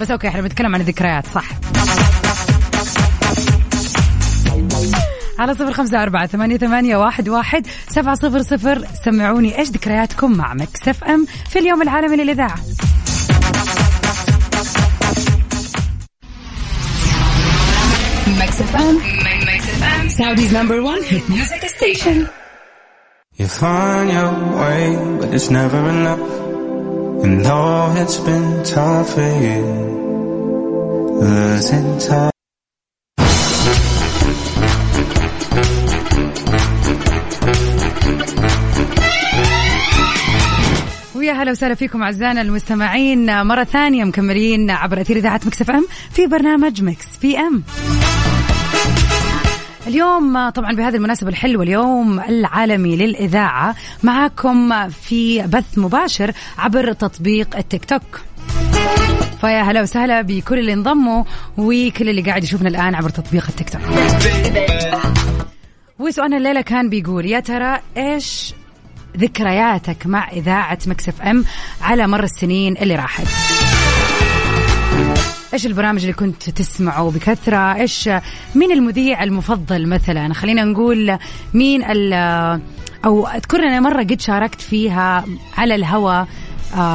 بس 0.00 0.10
okay 0.10 0.28
إحنا 0.28 0.40
بنتكلم 0.40 0.74
عن 0.74 0.80
الذكريات 0.80 1.26
صح. 1.34 1.44
على 5.38 5.54
صفر 5.54 5.72
خمسة 5.72 6.02
أربعة 6.02 6.26
ثمانية, 6.26 6.56
ثمانية 6.56 6.96
واحد, 6.96 7.28
واحد 7.28 7.66
سبعة 7.88 8.14
صفر 8.14 8.42
صفر. 8.42 8.84
سمعوني 9.04 9.58
إيش 9.58 9.68
ذكرياتكم 9.68 10.32
مع 10.32 10.54
Mix 10.54 11.04
FM 11.04 11.26
في 11.50 11.58
اليوم 11.58 11.82
العالمي 11.82 12.16
للإذاعة. 12.16 12.56
Mix 18.38 18.60
FM. 18.72 19.33
Saudi's 20.18 20.52
number 20.52 20.78
one 20.80 21.02
hit 21.02 21.28
music 21.28 21.62
station. 21.68 22.16
You 23.34 23.48
find 23.48 24.06
your 24.16 24.32
way, 24.60 24.82
but 25.18 25.34
it's 25.34 25.50
never 25.50 25.80
enough. 25.96 26.24
And 27.24 27.44
though 27.44 27.92
it's 28.02 28.18
been 28.28 28.62
tough 28.62 29.08
for 29.14 29.32
you, 29.46 29.62
losing 31.20 31.98
touch. 31.98 32.34
ويا 41.14 41.32
هلا 41.32 41.50
وسهلا 41.50 41.74
فيكم 41.74 42.02
اعزائنا 42.02 42.40
المستمعين 42.42 43.42
مره 43.42 43.64
ثانية 43.64 44.04
مكملين 44.04 44.70
عبر 44.70 45.00
اثير 45.00 45.16
اذاعه 45.16 45.40
مكس 45.46 45.62
اف 45.62 45.70
ام 45.70 45.86
في 46.12 46.26
برنامج 46.26 46.82
Mix 46.82 47.06
PM 47.22 47.62
اليوم 49.86 50.48
طبعا 50.48 50.72
بهذه 50.72 50.94
المناسبة 50.94 51.28
الحلوة 51.28 51.62
اليوم 51.62 52.20
العالمي 52.20 52.96
للإذاعة 52.96 53.76
معاكم 54.02 54.88
في 54.88 55.42
بث 55.42 55.78
مباشر 55.78 56.32
عبر 56.58 56.92
تطبيق 56.92 57.56
التيك 57.56 57.84
توك. 57.84 58.20
فيا 59.40 59.62
هلا 59.62 59.82
وسهلا 59.82 60.22
بكل 60.22 60.58
اللي 60.58 60.72
انضموا 60.72 61.24
وكل 61.56 62.08
اللي 62.08 62.22
قاعد 62.22 62.44
يشوفنا 62.44 62.68
الآن 62.68 62.94
عبر 62.94 63.10
تطبيق 63.10 63.46
التيك 63.48 63.70
توك. 63.70 63.82
وسؤالنا 65.98 66.36
الليلة 66.36 66.60
كان 66.60 66.88
بيقول 66.88 67.26
يا 67.26 67.40
ترى 67.40 67.78
إيش 67.96 68.54
ذكرياتك 69.16 70.06
مع 70.06 70.30
إذاعة 70.30 70.78
Mix 70.86 71.22
FM 71.22 71.44
على 71.82 72.06
مر 72.06 72.24
السنين 72.24 72.76
اللي 72.76 72.96
راحت؟ 72.96 73.26
إيش 75.54 75.66
البرامج 75.66 76.00
اللي 76.00 76.12
كنت 76.12 76.50
تسمعه 76.50 77.10
بكثرة؟ 77.10 77.74
إيش 77.74 78.10
مين 78.54 78.72
المذيع 78.72 79.22
المفضل 79.22 79.86
مثلا؟ 79.86 80.34
خلينا 80.34 80.64
نقول 80.64 81.18
مين 81.54 81.82
أو 83.04 83.26
أذكر 83.26 83.58
أنا 83.58 83.80
مرة 83.80 84.02
قد 84.02 84.20
شاركت 84.20 84.60
فيها 84.60 85.24
على 85.56 85.74
الهواء 85.74 86.28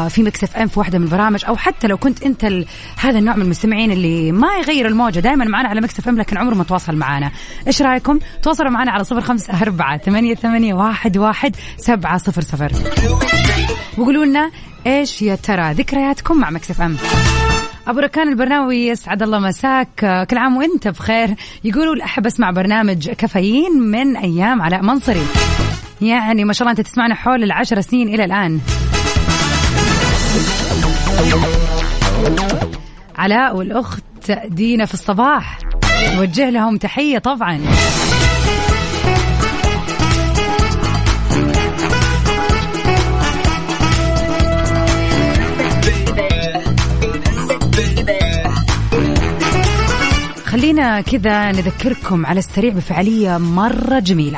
في 0.09 0.23
Mix 0.23 0.43
FM 0.43 0.67
في 0.67 0.79
واحدة 0.79 0.99
من 0.99 1.05
البرامج 1.05 1.45
أو 1.45 1.57
حتى 1.57 1.87
لو 1.87 1.97
كنت 1.97 2.23
أنت 2.23 2.43
ال... 2.43 2.65
هذا 2.97 3.19
النوع 3.19 3.35
من 3.35 3.41
المستمعين 3.41 3.91
اللي 3.91 4.31
ما 4.31 4.47
يغير 4.57 4.87
الموجة 4.87 5.19
دائما 5.19 5.45
معنا 5.45 5.69
على 5.69 5.81
Mix 5.81 5.99
FM 5.99 6.17
لكن 6.17 6.37
عمره 6.37 6.55
ما 6.55 6.63
تواصل 6.63 6.95
معنا. 6.95 7.31
إيش 7.67 7.81
رأيكم؟ 7.81 8.19
تواصلوا 8.43 8.69
معنا 8.69 8.91
على 8.91 9.03
صفر 9.03 9.21
خمسة 9.21 9.61
أربعة 9.61 9.97
ثمانية, 9.97 10.35
ثمانية 10.35 10.73
واحد, 10.73 11.17
واحد 11.17 11.55
سبعة 11.77 12.17
صفر 12.17 12.41
صفر. 12.41 12.71
وقولوا 13.97 14.25
لنا 14.25 14.51
إيش 14.87 15.21
يا 15.21 15.35
ترى 15.35 15.73
ذكرياتكم 15.73 16.37
مع 16.37 16.49
Mix 16.49 16.71
FM؟ 16.71 16.97
أبو 17.87 17.99
ركان 17.99 18.29
البرناوي 18.29 18.87
يسعد 18.87 19.23
الله 19.23 19.39
مساك. 19.39 20.25
كل 20.29 20.37
عام 20.37 20.57
وأنت 20.57 20.87
بخير. 20.87 21.35
يقولوا 21.63 22.03
احب 22.03 22.25
أسمع 22.25 22.51
برنامج 22.51 23.09
كافيين 23.09 23.79
من 23.79 24.17
أيام 24.17 24.61
علاء 24.61 24.81
منصري. 24.81 25.25
يعني 26.01 26.45
ما 26.45 26.53
شاء 26.53 26.67
الله 26.67 26.79
أنت 26.79 26.87
تسمعنا 26.87 27.15
حول 27.15 27.43
العشر 27.43 27.81
سنين 27.81 28.07
إلى 28.07 28.25
الآن. 28.25 28.59
علاء 33.17 33.55
والأخت 33.55 34.03
دينا 34.45 34.85
في 34.85 34.93
الصباح. 34.93 35.59
نوجه 36.15 36.49
لهم 36.49 36.77
تحية 36.77 37.17
طبعا. 37.17 37.61
خلينا 50.45 51.01
كذا 51.01 51.51
نذكركم 51.51 52.25
على 52.25 52.39
السريع 52.39 52.73
بفعالية 52.73 53.37
مرة 53.37 53.99
جميلة. 53.99 54.37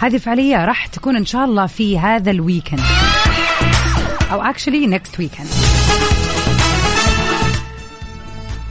هذه 0.00 0.14
الفعالية 0.14 0.64
راح 0.64 0.86
تكون 0.86 1.16
إن 1.16 1.24
شاء 1.24 1.44
الله 1.44 1.66
في 1.66 1.98
هذا 1.98 2.30
ال 2.30 2.36
weekend. 2.36 2.80
أو 4.32 4.52
actually 4.52 4.86
next 4.94 5.18
weekend. 5.20 5.48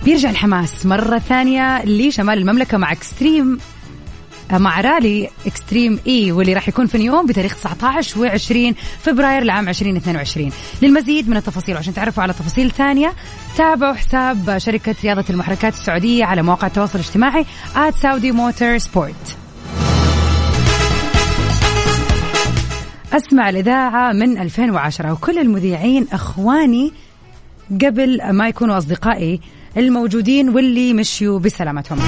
بيرجع 0.05 0.29
الحماس 0.29 0.85
مرة 0.85 1.19
ثانية 1.19 1.85
لشمال 1.85 2.37
المملكة 2.37 2.77
مع 2.77 2.91
Extreme 2.91 3.59
مع 4.51 4.81
رالي 4.81 5.29
Extreme 5.45 5.99
E 6.07 6.31
واللي 6.31 6.53
راح 6.53 6.67
يكون 6.67 6.87
في 6.87 6.97
نيوم 6.97 7.25
بتاريخ 7.25 7.55
19 7.55 8.37
و20 8.37 8.75
فبراير 9.01 9.43
لعام 9.43 9.69
2022 9.69 10.51
للمزيد 10.81 11.29
من 11.29 11.37
التفاصيل 11.37 11.75
وعشان 11.75 11.93
تعرفوا 11.93 12.23
على 12.23 12.33
تفاصيل 12.33 12.71
ثانية 12.71 13.13
تابعوا 13.57 13.93
حساب 13.93 14.57
شركة 14.57 14.95
رياضة 15.03 15.25
المحركات 15.29 15.73
السعودية 15.73 16.25
على 16.25 16.41
مواقع 16.41 16.67
التواصل 16.67 16.99
الاجتماعي 16.99 17.45
@saudi 17.75 18.33
motor 18.33 18.83
sport. 18.83 19.44
أسمع 23.15 23.49
الإذاعة 23.49 24.13
من 24.13 24.37
2010 24.37 25.11
وكل 25.11 25.39
المذيعين 25.39 26.07
أخواني 26.13 26.91
قبل 27.81 28.31
ما 28.31 28.47
يكونوا 28.47 28.77
أصدقائي 28.77 29.39
الموجودين 29.77 30.49
واللي 30.49 30.93
مشيوا 30.93 31.39
بسلامتهم. 31.39 31.99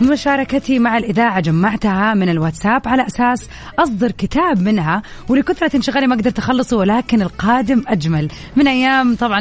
مشاركتي 0.00 0.78
مع 0.78 0.98
الإذاعة 0.98 1.40
جمعتها 1.40 2.14
من 2.14 2.28
الواتساب 2.28 2.88
على 2.88 3.06
أساس 3.06 3.48
أصدر 3.78 4.10
كتاب 4.10 4.62
منها 4.62 5.02
ولكثرة 5.28 5.76
انشغالي 5.76 6.06
ما 6.06 6.16
قدرت 6.16 6.38
أخلصه 6.38 6.76
ولكن 6.76 7.22
القادم 7.22 7.84
أجمل. 7.86 8.28
من 8.56 8.68
أيام 8.68 9.16
طبعا 9.16 9.38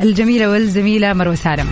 الجميلة 0.00 0.50
والزميلة 0.50 1.12
مروة 1.12 1.34
سالم. 1.34 1.66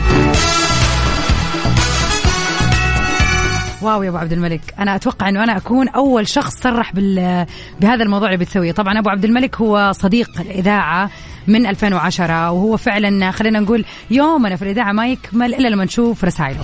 واو 3.85 4.03
يا 4.03 4.09
أبو 4.09 4.19
عبد 4.19 4.33
الملك. 4.33 4.61
أنا 4.79 4.95
أتوقع 4.95 5.29
إنه 5.29 5.45
أنا 5.45 5.57
أكون 5.57 5.89
أول 5.89 6.29
شخص 6.29 6.55
صرح 6.61 6.93
بال 6.93 7.47
بهذا 7.81 8.03
الموضوع 8.03 8.29
اللي 8.29 8.45
بتسويه. 8.45 8.73
طبعا 8.73 8.99
أبو 8.99 9.11
عبد 9.11 9.25
الملك 9.25 9.57
هو 9.57 9.93
صديق 9.95 10.41
الإذاعة 10.41 11.11
من 11.47 11.67
2010 11.67 12.51
وهو 12.51 12.77
فعلا 12.77 13.31
خلينا 13.31 13.61
نقول 13.61 13.85
يومنا 14.11 14.57
في 14.57 14.63
الإذاعة 14.63 14.93
ما 14.93 15.09
يكمل 15.09 15.55
إلا 15.55 15.69
لما 15.69 15.85
نشوف 15.85 16.25
رسائله. 16.25 16.61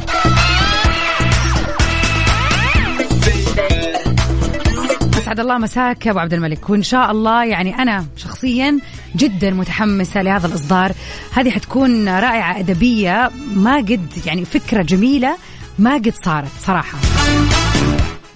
أسعد 5.18 5.40
الله 5.40 5.58
مساك 5.58 6.06
يا 6.06 6.10
أبو 6.10 6.18
عبد 6.18 6.34
الملك. 6.34 6.70
وإن 6.70 6.82
شاء 6.82 7.10
الله 7.10 7.44
يعني 7.44 7.78
أنا 7.78 8.06
شخصيا 8.16 8.78
جدا 9.16 9.50
متحمسة 9.50 10.22
لهذا 10.22 10.46
الإصدار. 10.46 10.92
هذه 11.32 11.50
حتكون 11.50 12.08
رائعة 12.08 12.58
أدبية 12.58 13.30
ما 13.56 13.76
قد 13.76 14.06
يعني 14.26 14.44
فكرة 14.44 14.82
جميلة 14.82 15.36
ما 15.78 15.94
قد 15.94 16.14
صارت 16.24 16.50
صراحة. 16.60 16.98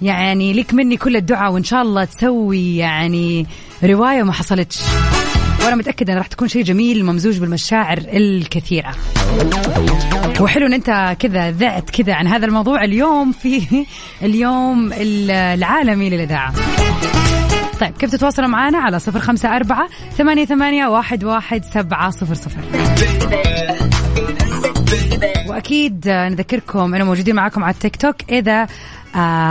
يعني 0.01 0.53
لك 0.53 0.73
مني 0.73 0.97
كل 0.97 1.15
الدعاء 1.15 1.51
وإن 1.51 1.63
شاء 1.63 1.81
الله 1.81 2.03
تسوي 2.03 2.77
يعني 2.77 3.47
رواية 3.83 4.23
ما 4.23 4.31
حصلتش. 4.31 4.79
وأنا 5.63 5.75
متأكدة 5.75 6.13
إن 6.13 6.17
راح 6.17 6.27
تكون 6.27 6.47
شيء 6.47 6.63
جميل 6.63 7.05
ممزوج 7.05 7.37
بالمشاعر 7.37 7.97
الكثيرة. 7.97 8.91
وحلو 10.39 10.67
إن 10.67 10.73
أنت 10.73 11.15
كذا 11.19 11.51
ذعت 11.51 11.89
كذا 11.89 12.13
عن 12.13 12.27
هذا 12.27 12.45
الموضوع 12.45 12.83
اليوم 12.83 13.31
في 13.31 13.85
اليوم 14.27 14.93
العالمي 14.93 16.09
للإذاعة. 16.09 16.53
طيب 17.79 17.97
كيف 17.97 18.11
تتواصلوا 18.11 18.47
معنا 18.47 18.77
على 18.77 18.99
صفر 18.99 19.19
خمسة 19.19 19.55
أربعة 19.55 19.87
ثمانية, 20.17 20.45
ثمانية 20.45 20.87
واحد, 20.87 21.23
واحد 21.23 21.65
سبعة 21.65 22.09
صفر 22.09 22.33
صفر. 22.33 22.61
وأكيد 25.47 26.07
نذكركم 26.07 26.95
أنه 26.95 27.05
موجودين 27.05 27.35
معكم 27.35 27.63
على 27.63 27.73
التيك 27.73 27.95
توك. 27.95 28.15
إذا 28.29 28.67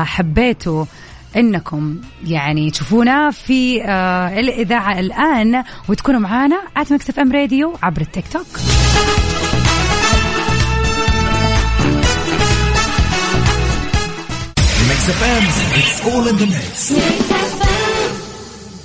حبيتوا 0.04 0.84
إنكم 1.36 1.98
يعني 2.24 2.70
تشوفونا 2.70 3.30
في 3.30 3.82
آه 3.82 4.40
الإذاعة 4.40 5.00
الآن 5.00 5.64
وتكونوا 5.88 6.20
معنا 6.20 6.62
at 6.76 6.92
Mix 6.92 7.10
FM 7.10 7.32
Radio 7.32 7.76
عبر 7.82 8.00
التيك 8.00 8.24
توك. 8.32 8.46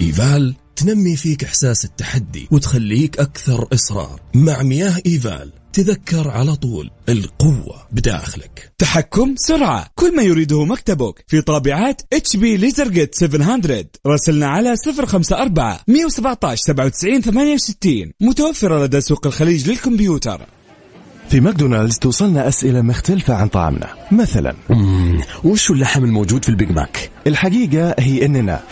إيفال 0.02 0.56
تنمي 0.76 1.16
فيك 1.16 1.44
إحساس 1.44 1.86
التحدي 1.86 2.48
وتخليك 2.52 3.20
أكثر 3.20 3.68
إصرار. 3.74 4.20
مع 4.34 4.64
مياه 4.64 5.02
إيفال. 5.06 5.59
تذكر 5.74 6.30
على 6.30 6.56
طول 6.56 6.90
القوة 7.10 7.88
بداخلك. 7.92 8.72
تحكم 8.78 9.36
سرعة. 9.38 9.88
كل 9.96 10.16
ما 10.16 10.24
يريده 10.24 10.66
مكتبك. 10.66 11.26
في 11.28 11.42
طابعات 11.42 12.02
HP 12.14 12.58
LaserJet 12.58 13.16
700 13.16 13.86
راسلنا 14.06 14.48
على 14.48 14.76
054 14.88 15.78
117 15.88 16.64
97 16.64 17.22
68 17.22 18.12
متوفرة 18.22 18.86
لدى 18.86 19.02
سوق 19.02 19.28
الخليج 19.28 19.70
للكمبيوتر. 19.70 20.42
في 21.30 21.40
ماكدونالدز 21.40 21.98
توصلنا 21.98 22.48
أسئلة 22.48 22.82
مختلفة 22.82 23.34
عن 23.34 23.48
طعامنا. 23.48 23.94
مثلا 24.12 24.56
وش 25.44 25.72
اللحم 25.72 26.04
الموجود 26.04 26.44
في 26.44 26.50
ال 26.50 26.55
Big 26.55 26.72
Mac؟ 26.72 27.10
الحقيقة 27.28 27.96
هي 28.00 28.26
أننا 28.26 28.64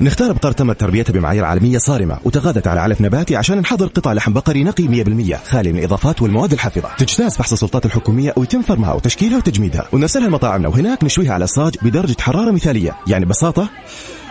نختار 0.00 0.32
بقر 0.32 0.52
تم 0.52 0.72
تربيتها 0.72 1.12
بمعايير 1.12 1.44
عالمية 1.44 1.78
صارمة 1.78 2.18
وتغذت 2.24 2.66
على 2.66 2.80
علف 2.80 3.00
نباتي 3.00 3.36
عشان 3.36 3.58
نحضر 3.58 3.86
قطع 3.86 4.12
لحم 4.12 4.32
بقري 4.32 4.64
نقي 4.64 4.88
100% 4.88 5.36
خالي 5.48 5.72
من 5.72 5.78
الإضافات 5.78 6.22
والمواد 6.22 6.52
الحافظة. 6.52 6.88
تجتاز 6.98 7.36
فحص 7.36 7.52
السلطات 7.52 7.86
الحكومية 7.86 8.34
ويتم 8.36 8.62
فرمها 8.62 8.92
وتشكيلها 8.92 9.36
وتجميدها. 9.36 9.88
ونرسلها 9.92 10.28
لمطاعمنا 10.28 10.68
وهناك 10.68 11.04
نشويها 11.04 11.34
على 11.34 11.44
الصاج 11.44 11.74
بدرجة 11.82 12.16
حرارة 12.20 12.50
مثالية. 12.50 12.96
يعني 13.06 13.24
ببساطة 13.24 13.68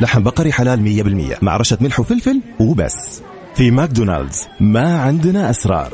لحم 0.01 0.23
بقري 0.23 0.51
حلال 0.51 0.81
100% 0.81 1.37
مع 1.41 1.57
رشة 1.57 1.77
ملح 1.81 1.99
وفلفل 1.99 2.41
وبس. 2.59 3.21
في 3.55 3.71
ماكدونالدز 3.71 4.37
ما 4.59 5.01
عندنا 5.01 5.49
أسرار. 5.49 5.93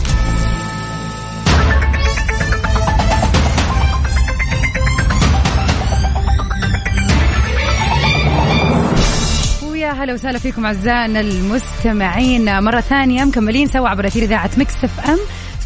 هلا 10.01 10.13
وسهلا 10.13 10.39
فيكم 10.39 10.65
أعزائنا 10.65 11.19
المستمعين. 11.19 12.63
مرة 12.63 12.81
ثانية 12.81 13.23
مكملين 13.23 13.67
سوا 13.67 13.89
عبر 13.89 14.07
أثير 14.07 14.23
إذاعة 14.23 14.49
Mix 14.57 14.83
FM 14.83 15.17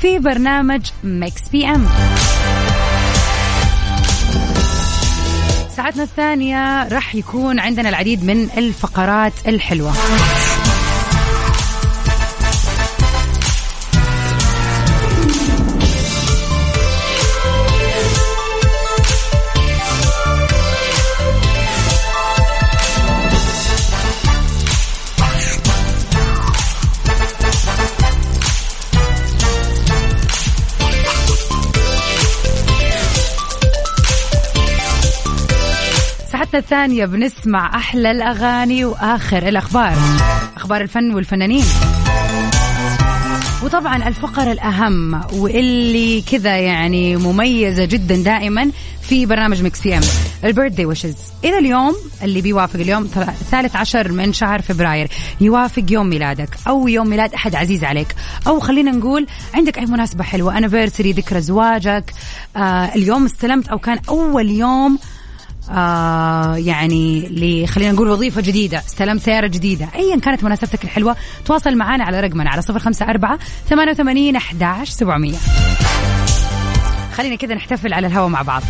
في 0.01 0.19
برنامج 0.19 0.81
Mix 1.03 1.49
PM. 1.51 1.85
ساعتنا 5.75 6.03
الثانية 6.03 6.87
راح 6.87 7.15
يكون 7.15 7.59
عندنا 7.59 7.89
العديد 7.89 8.23
من 8.23 8.49
الفقرات 8.57 9.33
الحلوة. 9.47 9.93
ساعتنا 36.55 36.77
الثانية 36.77 37.05
بنسمع 37.05 37.75
أحلى 37.75 38.11
الأغاني 38.11 38.85
وآخر 38.85 39.47
الأخبار. 39.47 39.93
أخبار 40.57 40.81
الفن 40.81 41.13
والفنانين. 41.15 41.63
وطبعا 43.63 44.07
الفقرة 44.07 44.51
الأهم 44.51 45.21
واللي 45.33 46.21
كذا 46.21 46.57
يعني 46.57 47.15
مميزة 47.15 47.85
جدا 47.85 48.15
دائما 48.15 48.71
في 49.01 49.25
برنامج 49.25 49.63
Mix 49.63 49.81
PM. 49.81 50.01
ال 50.43 50.48
birthday 50.48 50.85
wishes. 50.85 51.15
إذا 51.43 51.57
اليوم 51.57 51.95
اللي 52.23 52.41
بيوافق 52.41 52.79
اليوم 52.79 53.03
الثالث 53.17 53.75
عشر 53.75 54.11
من 54.11 54.33
شهر 54.33 54.61
فبراير 54.61 55.07
يوافق 55.41 55.83
يوم 55.89 56.07
ميلادك 56.07 56.49
أو 56.67 56.87
يوم 56.87 57.07
ميلاد 57.07 57.33
أحد 57.33 57.55
عزيز 57.55 57.83
عليك. 57.83 58.15
أو 58.47 58.59
خلينا 58.59 58.91
نقول 58.91 59.27
عندك 59.53 59.77
أي 59.77 59.85
مناسبة 59.85 60.23
حلوة 60.23 60.57
anniversary 60.57 61.11
ذكرى 61.11 61.41
زواجك 61.41 62.13
آه 62.55 62.95
اليوم 62.95 63.25
استلمت 63.25 63.67
أو 63.67 63.77
كان 63.77 63.99
أول 64.09 64.49
يوم 64.49 64.99
آه 65.71 66.55
يعني 66.55 67.67
خلينا 67.67 67.91
نقول 67.91 68.07
وظيفة 68.07 68.41
جديدة 68.41 68.77
استلمت 68.77 69.21
سيارة 69.21 69.47
جديدة 69.47 69.87
أيا 69.95 70.19
كانت 70.19 70.43
مناسبتك 70.43 70.83
الحلوة 70.83 71.15
تواصل 71.45 71.75
معنا 71.75 72.03
على 72.03 72.19
رقمنا 72.19 72.49
على 72.49 72.61
صفر 72.61 72.79
خمسة 72.79 73.05
أربعة 73.05 73.39
ثمانية 73.69 73.91
وثمانين 73.91 74.35
أحداش 74.35 74.89
سبعمية. 74.89 75.37
خلينا 77.13 77.35
كذا 77.35 77.55
نحتفل 77.55 77.93
على 77.93 78.07
الهواء 78.07 78.29
مع 78.29 78.41
بعض. 78.41 78.61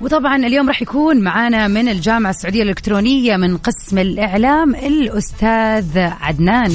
وطبعا 0.00 0.36
اليوم 0.36 0.68
راح 0.68 0.82
يكون 0.82 1.20
معانا 1.20 1.68
من 1.68 1.88
الجامعة 1.88 2.30
السعودية 2.30 2.62
الإلكترونية 2.62 3.36
من 3.36 3.56
قسم 3.56 3.98
الإعلام 3.98 4.74
الأستاذ 4.74 5.98
عدنان. 5.98 6.72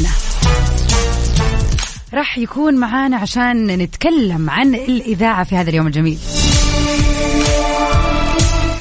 راح 2.14 2.38
يكون 2.38 2.76
معانا 2.76 3.18
عشان 3.18 3.68
نتكلم 3.68 4.50
عن 4.50 4.76
الإذاعة 4.76 5.44
في 5.44 5.56
هذا 5.56 5.70
اليوم 5.70 5.88
الجميل. 5.88 6.18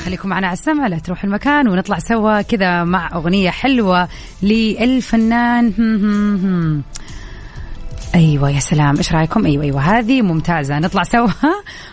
خليكم 0.05 0.29
معنا 0.29 0.47
على 0.47 0.55
السمع 0.55 0.87
لا 0.87 0.99
تروح 0.99 1.25
المكان 1.25 1.69
ونطلع 1.69 1.99
سوا 1.99 2.43
كذا 2.43 2.85
مع 2.85 3.11
أغنية 3.15 3.51
حلوة 3.51 4.09
للفنان. 4.43 5.73
أيوه 8.15 8.51
يا 8.51 8.61
سلام. 8.61 8.97
إيش 8.97 9.13
رأيكم؟ 9.13 9.47
أيوه 9.47 9.65
أيوه. 9.65 9.81
هذه 9.81 10.23
ممتازة. 10.23 10.79
نطلع 10.79 11.03
سوا 11.03 11.29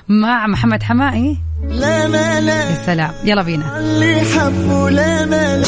مع 0.07 0.47
محمد 0.47 0.83
حمائي. 0.83 1.37
لا 1.63 2.07
ما 2.07 2.41
لا 2.41 2.69
يا 2.69 2.85
سلام. 2.85 3.13
يلا 3.23 3.41
بينا. 3.41 3.79
اللي 3.79 4.19
حبوا 4.19 4.89
لا 4.89 5.25
لا 5.25 5.63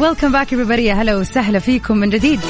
ويلكم 0.00 0.32
باك 0.32 0.54
everybody. 0.54 0.88
هلا 0.88 1.16
وسهلا 1.16 1.58
فيكم 1.58 1.96
من 1.96 2.10
جديد 2.10 2.40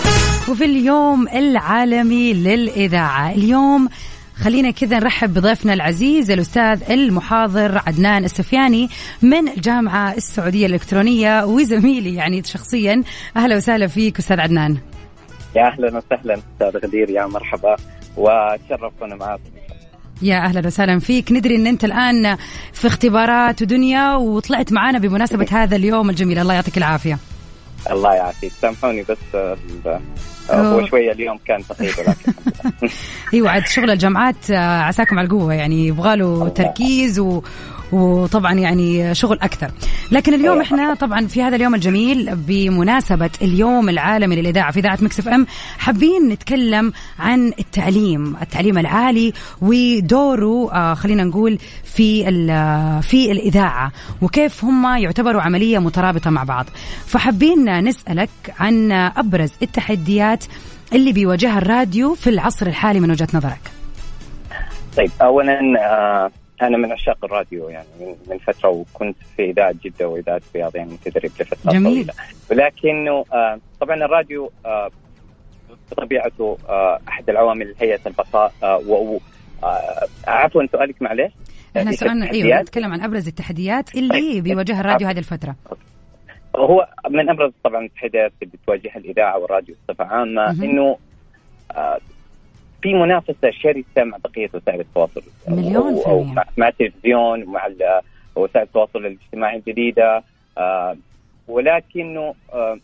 وفي 0.48 0.64
اليوم 0.64 1.28
العالمي 1.28 2.32
للإذاعة. 2.32 3.32
اليوم 3.32 3.88
خلينا 4.34 4.70
كذا 4.70 4.98
نرحب 4.98 5.34
بضيفنا 5.34 5.74
العزيز 5.74 6.30
الأستاذ 6.30 6.90
المحاضر 6.90 7.82
عدنان 7.86 8.24
السفياني 8.24 8.88
من 9.22 9.48
الجامعة 9.48 10.12
السعودية 10.12 10.66
الإلكترونية 10.66 11.44
وزميلي 11.44 12.14
يعني 12.14 12.42
شخصيا. 12.42 13.02
أهلا 13.36 13.56
وسهلا 13.56 13.86
فيك 13.86 14.18
أستاذ 14.18 14.40
عدنان. 14.40 14.76
يا 15.56 15.66
أهلا 15.66 15.86
وسهلا 15.86 16.34
أستاذ 16.34 16.80
غدير 16.84 17.10
يا 17.10 17.26
مرحبا 17.26 17.76
وتشرف 18.16 18.92
وأنا 19.00 19.16
معكم. 19.16 19.42
يا 20.22 20.38
أهلا 20.38 20.66
وسهلا 20.66 20.98
فيك. 20.98 21.32
ندري 21.32 21.56
إن 21.56 21.66
أنت 21.66 21.84
الآن 21.84 22.36
في 22.72 22.86
اختبارات 22.86 23.62
ودنيا 23.62 24.14
وطلعت 24.14 24.72
معنا 24.72 24.98
بمناسبة 24.98 25.46
هذا 25.62 25.76
اليوم 25.76 26.10
الجميل. 26.10 26.38
الله 26.38 26.54
يعطيك 26.54 26.78
العافية. 26.78 27.18
الله 27.90 28.14
يعافيك. 28.14 28.52
سامحوني 28.62 29.02
بس 29.02 29.16
ال- 29.34 30.00
هو 30.50 30.86
شوية 30.86 31.12
اليوم 31.12 31.38
كان 31.46 31.62
ثقيل 31.62 31.92
ولكن 31.98 32.32
أيوه 33.34 33.50
عاد 33.50 33.66
شغل 33.66 33.90
الجامعات 33.90 34.50
آه، 34.50 34.80
عساكم 34.82 35.18
على 35.18 35.26
القوة 35.26 35.54
يعني 35.54 35.86
يبغى 35.86 36.16
له 36.16 36.48
تركيز 36.48 37.18
و 37.18 37.42
وطبعا 37.92 38.52
يعني 38.54 39.14
شغل 39.14 39.38
أكثر. 39.42 39.70
لكن 40.12 40.34
اليوم 40.34 40.60
إحنا 40.60 40.94
طبعا 40.94 41.26
في 41.26 41.42
هذا 41.42 41.56
اليوم 41.56 41.74
الجميل 41.74 42.36
بمناسبة 42.36 43.30
اليوم 43.42 43.88
العالمي 43.88 44.36
للإذاعة 44.36 44.72
في 44.72 44.78
إذاعة 44.78 44.98
مكسف 45.02 45.28
أم 45.28 45.46
حابين 45.78 46.28
نتكلم 46.28 46.92
عن 47.18 47.52
التعليم 47.58 48.36
التعليم 48.42 48.78
العالي 48.78 49.32
ودوره 49.62 50.72
آه 50.72 50.94
خلينا 50.94 51.24
نقول 51.24 51.58
في 51.84 52.24
في 53.02 53.32
الإذاعة 53.32 53.92
وكيف 54.22 54.64
هم 54.64 54.96
يعتبروا 54.96 55.42
عملية 55.42 55.78
مترابطة 55.78 56.30
مع 56.30 56.44
بعض. 56.44 56.66
فحابين 57.06 57.84
نسألك 57.84 58.30
عن 58.60 58.92
أبرز 58.92 59.50
التحديات 59.62 60.44
اللي 60.92 61.12
بيواجهها 61.12 61.58
الراديو 61.58 62.14
في 62.14 62.30
العصر 62.30 62.66
الحالي 62.66 63.00
من 63.00 63.10
وجهة 63.10 63.28
نظرك. 63.34 63.60
طيب 64.96 65.10
اولا 65.22 65.60
آه، 65.80 66.30
أنا 66.62 66.76
من 66.76 66.92
عشاق 66.92 67.24
الراديو 67.24 67.68
يعني 67.68 67.86
من- 68.00 68.16
من 68.30 68.38
فترة 68.38 68.68
وكنت 68.68 69.16
في 69.36 69.50
إذاعة 69.50 69.74
جدة 69.84 70.08
وإذاعة 70.08 70.40
الرياض 70.50 70.76
يعني 70.76 70.92
متدرب 70.92 71.24
لفترة 71.40 71.72
جميل. 71.72 71.84
طويله 71.94 72.12
ولكنه 72.50 73.24
آه، 73.32 73.58
طبعا 73.80 73.96
الراديو 73.96 74.50
آه، 74.66 74.90
بطبيعته 75.90 76.58
آه، 76.68 76.98
أحد 77.08 77.30
العوامل 77.30 77.74
هيئه 77.80 78.00
البقاء 78.06 78.52
آه، 78.62 79.18
آه، 79.64 80.06
عفوا 80.26 80.66
سؤالك 80.72 81.02
معلش 81.02 81.32
إحنا 81.76 81.90
إيش 81.90 81.98
سؤالنا 82.00 82.30
أيوه؟ 82.32 82.60
نتكلم 82.60 82.92
عن 82.92 83.00
أبرز 83.00 83.28
التحديات 83.28 83.94
اللي 83.94 84.40
بيواجهها 84.40 84.80
الراديو 84.80 85.08
هذه 85.08 85.18
الفترة 85.18 85.56
هو 86.56 86.88
من 87.10 87.30
أبرز 87.30 87.52
طبعا 87.64 87.84
التحديات 87.84 88.32
اللي 88.42 88.52
بتواجهها 88.62 88.96
الإذاعة 88.96 89.38
والراديو 89.38 89.74
بصفة 89.88 90.04
عامة. 90.04 90.50
إنه 90.50 90.96
آه، 91.72 91.98
في 92.82 92.94
منافسة 92.94 93.50
شرسه 93.50 94.04
مع 94.04 94.16
بقية 94.24 94.50
وسائل 94.54 94.80
التواصل 94.80 95.22
مليون 95.48 95.96
أو- 95.96 96.04
في 96.04 96.10
المية. 96.10 96.32
مع, 96.34 96.44
مع 96.56 96.68
التلفزيون 96.68 97.42
ومع 97.42 97.66
وسائل 98.36 98.66
التواصل 98.66 98.98
الاجتماعي 99.06 99.56
الجديدة 99.56 100.22
آه، 100.58 100.96
ولكنه 101.48 102.34
آه، 102.52 102.78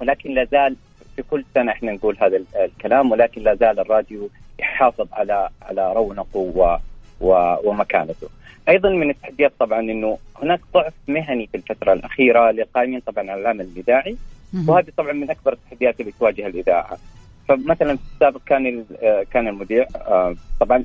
ولكن 0.00 0.34
لا 0.34 0.44
زال 0.44 0.76
في 1.16 1.22
كل 1.30 1.44
سنة 1.54 1.72
إحنا 1.72 1.92
نقول 1.92 2.16
هذا 2.20 2.36
ال- 2.36 2.44
الكلام 2.56 3.10
ولكن 3.10 3.42
لا 3.42 3.54
زال 3.54 3.80
الراديو 3.80 4.28
يحافظ 4.58 5.06
على 5.12 5.48
على 5.62 5.92
رونقه 5.92 6.80
ومكانته. 7.64 8.28
أيضا 8.68 8.88
من 8.90 9.10
التحديات 9.10 9.52
طبعا 9.58 9.80
إنه 9.80 10.18
هناك 10.42 10.60
ضعف 10.74 10.92
مهني 11.08 11.46
في 11.46 11.56
الفترة 11.56 11.92
الأخيرة 11.92 12.50
للقائمين 12.50 13.00
طبعا 13.00 13.30
على 13.30 13.40
العمل 13.40 13.60
الإذاعي 13.60 14.16
وهذه 14.68 14.86
طبعا 14.96 15.12
من 15.12 15.30
أكبر 15.30 15.52
التحديات 15.52 16.00
اللي 16.00 16.12
تواجه 16.20 16.46
الإذاعة. 16.46 16.98
فمثلا 17.50 17.96
في 17.96 18.02
السابق 18.14 18.40
كان 18.46 18.84
آه، 19.02 19.22
كان 19.30 19.48
المذيع 19.48 19.86
آه، 19.96 20.34
طبعا 20.60 20.84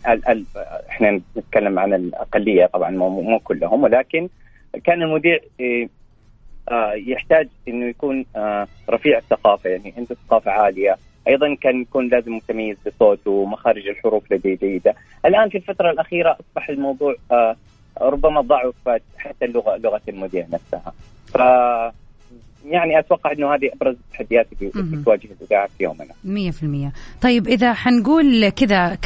إحنا 0.89 1.21
نتكلم 1.37 1.79
عن 1.79 1.93
الأقلية 1.93 2.65
طبعا 2.65 2.89
مو 2.89 3.21
مو 3.21 3.39
كلهم 3.39 3.83
ولكن 3.83 4.29
كان 4.83 5.01
المذيع 5.01 5.39
آه، 6.69 6.93
يحتاج 6.93 7.47
إنه 7.67 7.85
يكون 7.85 8.25
رفيع 8.89 9.17
الثقافة 9.17 9.69
يعني 9.69 9.93
عنده 9.97 10.15
ثقافة 10.27 10.51
عالية. 10.51 10.97
أيضا 11.27 11.55
كان 11.55 11.81
يكون 11.81 12.07
لازم 12.07 12.35
متميز 12.35 12.77
بصوته 12.87 13.45
مخارج 13.45 13.87
الحروف 13.87 14.31
لديه 14.31 14.57
جيده 14.57 14.95
الآن 15.25 15.49
في 15.49 15.57
الفترة 15.57 15.91
الأخيرة 15.91 16.37
أصبح 16.39 16.69
الموضوع 16.69 17.15
ربما 18.01 18.41
ضعفت 18.41 19.01
حتى 19.17 19.45
اللغة 19.45 19.77
لغة 19.77 20.01
المذيع 20.09 20.45
نفسها. 20.51 20.93
ف 21.27 21.37
يعني 22.65 22.99
أتوقع 22.99 23.31
إنه 23.31 23.55
هذه 23.55 23.69
أبرز 23.73 23.95
التحديات 23.95 24.47
اللي 24.53 24.71
مهم. 24.75 25.01
بتواجه 25.01 25.27
الإذاعة 25.41 25.67
في 25.77 25.83
يومنا. 25.83 26.13
مية 26.23 26.51
في 26.51 26.63
المية. 26.63 26.93
طيب 27.21 27.47
إذا 27.47 27.73
حنقول 27.73 28.49
كذا 28.49 28.97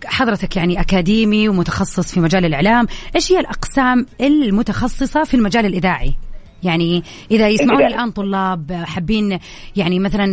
كحضرتك 0.00 0.56
يعني 0.56 0.80
أكاديمي 0.80 1.48
ومتخصص 1.48 2.14
في 2.14 2.20
مجال 2.20 2.44
الإعلام 2.44 2.86
إيش 3.14 3.32
هي 3.32 3.40
الأقسام 3.40 4.06
المتخصصة 4.20 5.24
في 5.24 5.34
المجال 5.34 5.66
الإذاعي؟ 5.66 6.14
يعني 6.62 7.02
إذا 7.30 7.48
يسمعون. 7.48 7.82
الآن 7.86 8.10
طلاب 8.10 8.72
حابين 8.72 9.38
يعني 9.76 9.98
مثلا 9.98 10.24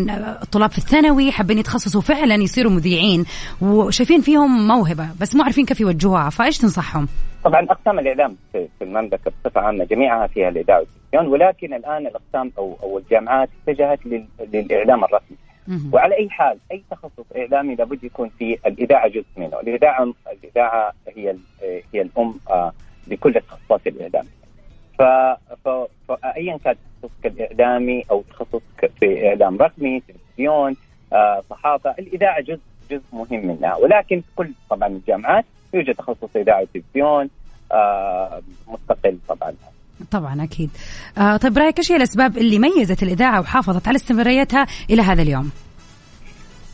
الطلاب 0.44 0.72
في 0.72 0.78
الثانوي 0.78 1.32
حابين 1.32 1.58
يتخصصوا 1.58 2.02
فعلا 2.02 2.36
يصيروا 2.36 2.72
مذيعين 2.72 3.26
وشايفين 3.62 4.22
فيهم 4.22 4.68
موهبة 4.68 5.08
بس 5.22 5.36
مو 5.36 5.44
عارفين 5.44 5.66
كيف 5.66 5.82
يوجهوها 5.82 6.30
فإيش 6.30 6.58
تنصحهم؟ 6.58 7.08
طبعا 7.44 7.66
أقسام 7.70 8.00
الإعلام 8.00 8.36
في 8.52 8.68
المملكة 8.82 9.32
بصفة 9.46 9.62
عامة 9.62 9.86
جميعها 9.86 10.28
فيها 10.28 10.50
الإذاعة 10.50 10.80
والتلفزيون 10.80 11.28
ولكن 11.34 11.74
الآن 11.74 12.08
الأقسام 12.08 12.52
أو 12.58 12.78
أو 12.84 12.98
الجامعات 12.98 13.50
اتجهت 13.68 14.00
لل- 14.06 14.26
للإعلام 14.54 15.04
الرسمي 15.04 15.38
وعلى 15.94 16.16
أي 16.18 16.30
حال 16.30 16.58
أي 16.72 16.84
تخصص 16.92 17.26
إعلامي 17.38 17.76
لابد 17.76 18.04
يكون 18.04 18.30
في 18.40 18.58
الإذاعة 18.68 19.08
جزء 19.08 19.26
منه، 19.38 19.60
الإذاعة 19.64 20.14
الإذاعة 20.44 20.92
هي 21.18 21.36
هي 21.94 22.02
الأم 22.02 22.34
آه، 22.50 22.72
لكل 23.08 23.38
التخصصات 23.38 23.88
الإعلام. 23.88 24.26
ف 25.00 25.02
ف- 25.66 25.88
فايا 26.08 26.58
كان 26.64 26.76
تخصصك 27.02 27.26
الإعلامي 27.26 28.04
أو 28.12 28.24
تخصصك 28.30 28.92
في 29.00 29.28
إعلام 29.28 29.58
رقمي، 29.58 30.00
تلفزيون، 30.08 30.76
آه، 31.14 31.44
صحافة، 31.50 31.96
الإذاعة 32.00 32.42
جزء 32.42 32.60
جزء 32.92 33.02
مهم 33.14 33.48
منها 33.48 33.76
ولكن 33.76 34.22
في 34.22 34.28
كل 34.36 34.52
طبعا 34.70 34.88
الجامعات 34.90 35.46
يوجد 35.74 35.96
تخصص 35.96 36.36
إذاعة 36.36 36.62
وتلفزيون 36.62 37.30
آه، 37.72 38.42
مستقل 38.68 39.18
طبعا. 39.28 39.54
طبعا 40.12 40.44
أكيد 40.44 40.70
آه 41.18 41.38
طيب 41.38 41.58
رأيك 41.58 41.78
إيش 41.80 41.92
هي 41.92 41.96
الأسباب 41.96 42.38
اللي 42.38 42.60
ميزت 42.60 43.04
الإذاعة 43.04 43.40
وحافظت 43.40 43.88
على 43.88 43.96
استمراريتها 43.96 44.66
إلى 44.90 45.02
هذا 45.02 45.22
اليوم؟ 45.22 45.52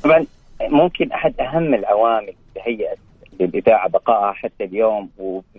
طبعا 0.04 0.26
ممكن 0.62 1.12
أحد 1.12 1.34
أهم 1.40 1.74
العوامل 1.74 2.28
اللي 2.58 2.62
هيئت 2.68 2.98
للاذاعه 3.42 3.90
بقائها 3.90 4.32
حتى 4.32 4.64
اليوم 4.64 5.10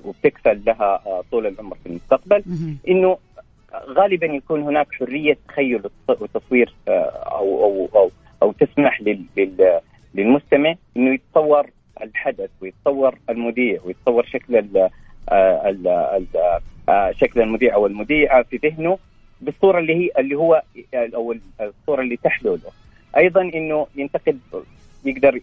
وبتكفل 0.05 0.61
لها 0.67 1.03
آه، 1.07 1.23
طول 1.31 1.47
العمر 1.47 1.77
في 1.85 1.89
المستقبل. 1.89 2.43
إنه 2.89 3.19
غالبا 3.87 4.27
يكون 4.27 4.63
هناك 4.63 4.87
حرية 4.95 5.37
تخيل 5.49 5.83
وتص- 5.83 6.23
وتصوير 6.23 6.75
آه، 6.89 6.91
أو 7.39 7.65
أو 7.65 7.89
أو, 7.95 8.11
أو 8.43 8.53
تسمح 8.53 9.01
لل 9.03 9.25
لل 9.37 9.81
للمستمع 10.15 10.75
إنه 10.97 11.15
يتصور 11.15 11.67
الحدث 12.03 12.51
ويتصور 12.63 13.15
المذيع 13.31 13.81
ويتصور 13.85 14.25
شكل 14.27 14.57
ال 14.57 14.89
ال 15.33 15.89
ال 15.89 16.27
آه، 16.89 17.13
شكل 17.13 17.41
المذيع 17.41 17.75
أو 17.75 17.87
المذيعة 17.87 18.43
في 18.43 18.57
ذهنه 18.57 18.99
بالصورة 19.41 19.79
اللي 19.79 19.95
هي 19.95 20.11
اللي 20.19 20.35
هو 20.35 20.63
أو 20.95 21.35
الصورة 21.61 22.03
اللي 22.03 22.17
تحلو 22.17 22.55
له. 22.55 22.71
أيضا 23.17 23.43
إنه 23.43 23.87
ينتقد 23.97 24.39
يقدر 25.05 25.41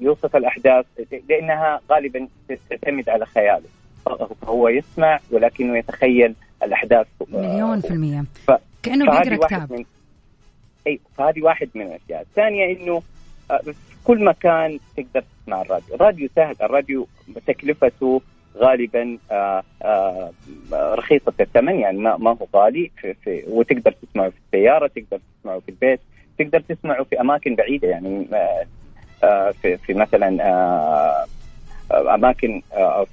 يوصف 0.00 0.36
الأحداث 0.36 0.86
لأنها 1.28 1.80
غالبا 1.90 2.28
تعتمد 2.70 3.08
على 3.08 3.26
خياله. 3.26 3.68
فهو 4.42 4.68
يسمع 4.68 5.20
ولكنه 5.30 5.78
يتخيل 5.78 6.34
الأحداث. 6.62 7.06
مليون 7.28 7.80
في 7.80 7.90
المية. 7.90 8.24
ف... 8.46 8.50
بيقرأ 8.86 9.10
واحد 9.10 9.36
كتاب. 9.36 9.72
من 9.72 9.84
أي 10.86 11.00
فهذه 11.18 11.42
واحد 11.42 11.68
من 11.74 11.82
الأشياء، 11.82 12.20
الثانية 12.20 12.76
إنه 12.76 13.02
آه، 13.50 13.58
في 13.58 13.74
كل 14.04 14.24
مكان 14.24 14.78
تقدر 14.96 15.24
تسمع 15.42 15.62
الراديو، 15.62 15.94
الراديو 15.94 16.28
سهل، 16.36 16.56
الراديو 16.62 17.06
تكلفته 17.46 18.22
غالبا 18.56 19.18
آه، 19.30 19.62
آه، 19.82 20.30
رخيصة 20.72 21.32
الثمن 21.40 21.80
يعني 21.80 21.98
ما 21.98 22.16
ما 22.16 22.30
هو 22.30 22.46
غالي 22.56 22.90
في 23.00 23.14
في 23.14 23.44
وتقدر 23.48 23.92
تسمعه 23.92 24.30
في 24.30 24.36
السيارة، 24.46 24.86
تقدر 24.86 25.20
تسمعه 25.40 25.58
في 25.58 25.68
البيت، 25.68 26.00
تقدر 26.38 26.60
تسمعه 26.60 27.04
في 27.04 27.20
أماكن 27.20 27.54
بعيدة 27.54 27.88
يعني 27.88 28.28
آه، 28.32 28.36
آه، 28.36 28.66
في 29.62 29.76
في 29.76 29.94
مثلا 29.94 30.44
آه، 30.44 31.26
أماكن 32.14 32.62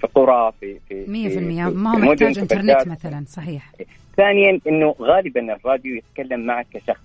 في 0.02 0.08
قرى 0.16 0.52
في 0.60 0.80
في 0.90 1.06
100% 1.06 1.74
ما 1.74 1.94
هو 1.94 1.98
محتاج 1.98 2.40
إنترنت 2.40 2.88
مثلا 2.88 3.24
صحيح. 3.28 3.72
ثانيا 4.18 4.60
إنه 4.68 4.96
غالبا 5.02 5.54
الراديو 5.56 5.96
يتكلم 5.96 6.40
معك 6.40 6.68
كشخص 6.74 7.02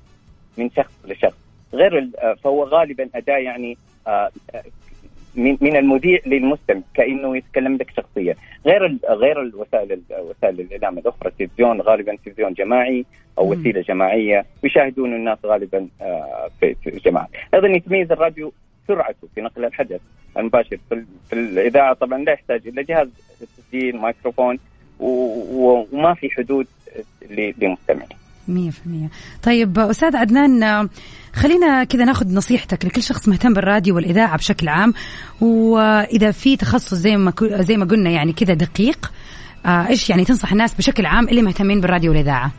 من 0.58 0.70
شخص 0.70 0.92
لشخص. 1.04 1.38
غير 1.74 2.10
فهو 2.44 2.64
غالبا 2.64 3.08
أداة 3.14 3.38
يعني 3.38 3.76
من 5.34 5.56
من 5.60 5.76
المذيع 5.76 6.18
للمستمع 6.26 6.80
كأنه 6.94 7.36
يتكلم 7.36 7.76
لك 7.76 7.90
شخصيا. 7.96 8.34
غير 8.66 8.98
غير 9.08 9.42
الوسائل 9.42 10.00
وسائل 10.18 10.60
الإعلام 10.60 10.98
الأخرى 10.98 11.28
التلفزيون 11.28 11.80
غالبا 11.80 12.16
تلفزيون 12.24 12.52
جماعي 12.52 13.04
أو 13.38 13.52
وسيلة 13.52 13.80
جماعية. 13.80 14.44
ويشاهدون 14.64 15.14
الناس 15.14 15.38
غالبا 15.46 15.88
آه، 16.00 16.50
في 16.60 16.76
الجماعه 16.86 17.28
أيضا 17.54 17.68
يتميز 17.68 18.12
الراديو 18.12 18.52
سرعته 18.88 19.28
في 19.34 19.40
نقل 19.40 19.64
الحدث 19.64 20.00
المباشر 20.36 20.78
في, 20.88 21.04
في 21.28 21.32
الاذاعه 21.32 21.94
طبعا 21.94 22.18
لا 22.18 22.32
يحتاج 22.32 22.66
الا 22.66 22.82
جهاز 22.82 23.08
تسجيل 23.56 23.96
مايكروفون 23.96 24.58
وما 24.98 26.14
في 26.14 26.30
حدود 26.30 26.66
لمستمعين 27.30 28.22
100% 28.48 29.42
طيب 29.42 29.78
أستاذ 29.78 30.16
عدنان 30.16 30.88
خلينا 31.32 31.84
كذا 31.84 32.04
ناخذ 32.04 32.34
نصيحتك 32.34 32.84
لكل 32.84 33.02
شخص 33.02 33.28
مهتم 33.28 33.54
بالراديو 33.54 33.96
والإذاعة 33.96 34.36
بشكل 34.36 34.68
عام 34.68 34.92
وإذا 35.40 36.30
في 36.30 36.56
تخصص 36.56 36.94
زي 36.94 37.16
ما 37.16 37.32
زي 37.42 37.76
ما 37.76 37.84
قلنا 37.84 38.10
يعني 38.10 38.32
كذا 38.32 38.54
دقيق 38.54 39.12
آه، 39.66 39.88
إيش 39.88 40.10
يعني 40.10 40.24
تنصح 40.24 40.52
الناس 40.52 40.74
بشكل 40.74 41.06
عام 41.06 41.28
اللي 41.28 41.42
مهتمين 41.42 41.80
بالراديو 41.80 42.10
والإذاعة؟ 42.10 42.52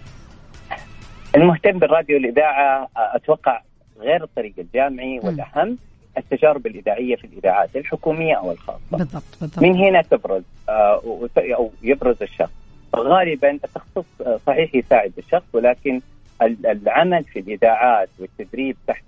المهتم 1.36 1.80
بالراديو 1.80 2.16
والإذاعة 2.16 2.88
أتوقع 2.96 3.62
غير 4.00 4.24
الطريق 4.24 4.54
الجامعي 4.58 5.20
والأهم 5.24 5.78
التجارب 6.18 6.68
الإذاعية 6.68 7.16
في 7.16 7.24
الإذاعات 7.24 7.76
الحكومية 7.76 8.36
أو 8.36 8.52
الخاصة. 8.52 8.80
بالضبط 8.92 9.24
بالضبط. 9.42 9.64
من 9.64 9.76
هنا 9.76 10.02
تبرز 10.02 10.44
آه، 10.70 11.02
أو 11.38 11.72
يبرز 11.84 12.16
الشخص. 12.22 12.52
غالبا 12.96 13.52
التخصص 13.52 14.06
صحيح 14.46 14.76
يساعد 14.76 15.14
الشخص 15.18 15.46
ولكن 15.54 16.02
العمل 16.42 17.24
في 17.24 17.40
الإذاعات 17.40 18.10
والتدريب 18.20 18.78
تحت 18.88 19.04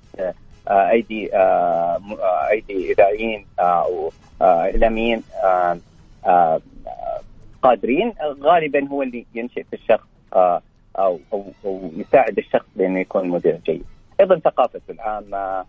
آه، 0.67 0.89
أيدي 0.89 1.35
آه، 1.35 2.01
آه، 2.19 2.49
أيدي 2.49 2.91
إذاعيين 2.91 3.45
أو 3.59 4.11
إعلاميين 4.41 5.23
قادرين 7.61 8.13
غالبا 8.41 8.87
هو 8.87 9.03
اللي 9.03 9.25
ينشئ 9.35 9.63
في 9.63 9.73
الشخص 9.73 10.07
أو 10.33 11.19
أو, 11.33 11.45
أو 11.65 11.91
يساعد 11.97 12.37
الشخص 12.37 12.65
بانه 12.75 12.99
يكون 12.99 13.29
مذيع 13.29 13.57
جيد. 13.65 13.85
أيضا 14.19 14.39
ثقافته 14.39 14.91
العامة 14.91 15.65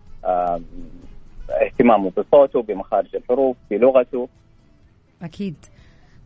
اهتمامه 1.49 2.11
بصوته 2.17 2.61
بمخارج 2.61 3.15
الحروف 3.15 3.57
بلغته. 3.71 4.29
أكيد. 5.21 5.55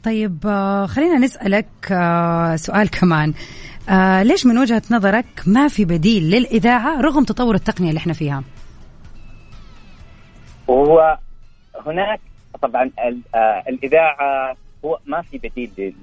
طيب 0.03 0.39
خلينا 0.88 1.17
نسألك 1.17 1.67
سؤال 2.55 2.89
كمان. 2.89 3.34
آه 3.89 4.23
ليش 4.23 4.45
من 4.45 4.57
وجهة 4.57 4.81
نظرك 4.91 5.25
ما 5.47 5.67
في 5.67 5.86
بديل 5.86 6.23
للإذاعة 6.23 7.01
رغم 7.01 7.23
تطور 7.23 7.55
التقنية 7.55 7.89
اللي 7.89 7.97
إحنا 7.97 8.13
فيها؟ 8.13 8.43
وهو 10.67 11.17
هناك 11.86 12.19
طبعا 12.62 12.91
آه، 13.36 13.63
الإذاعة 13.69 14.55
هو 14.85 14.99
ما 15.05 15.21
في 15.21 15.37
بديل 15.37 15.93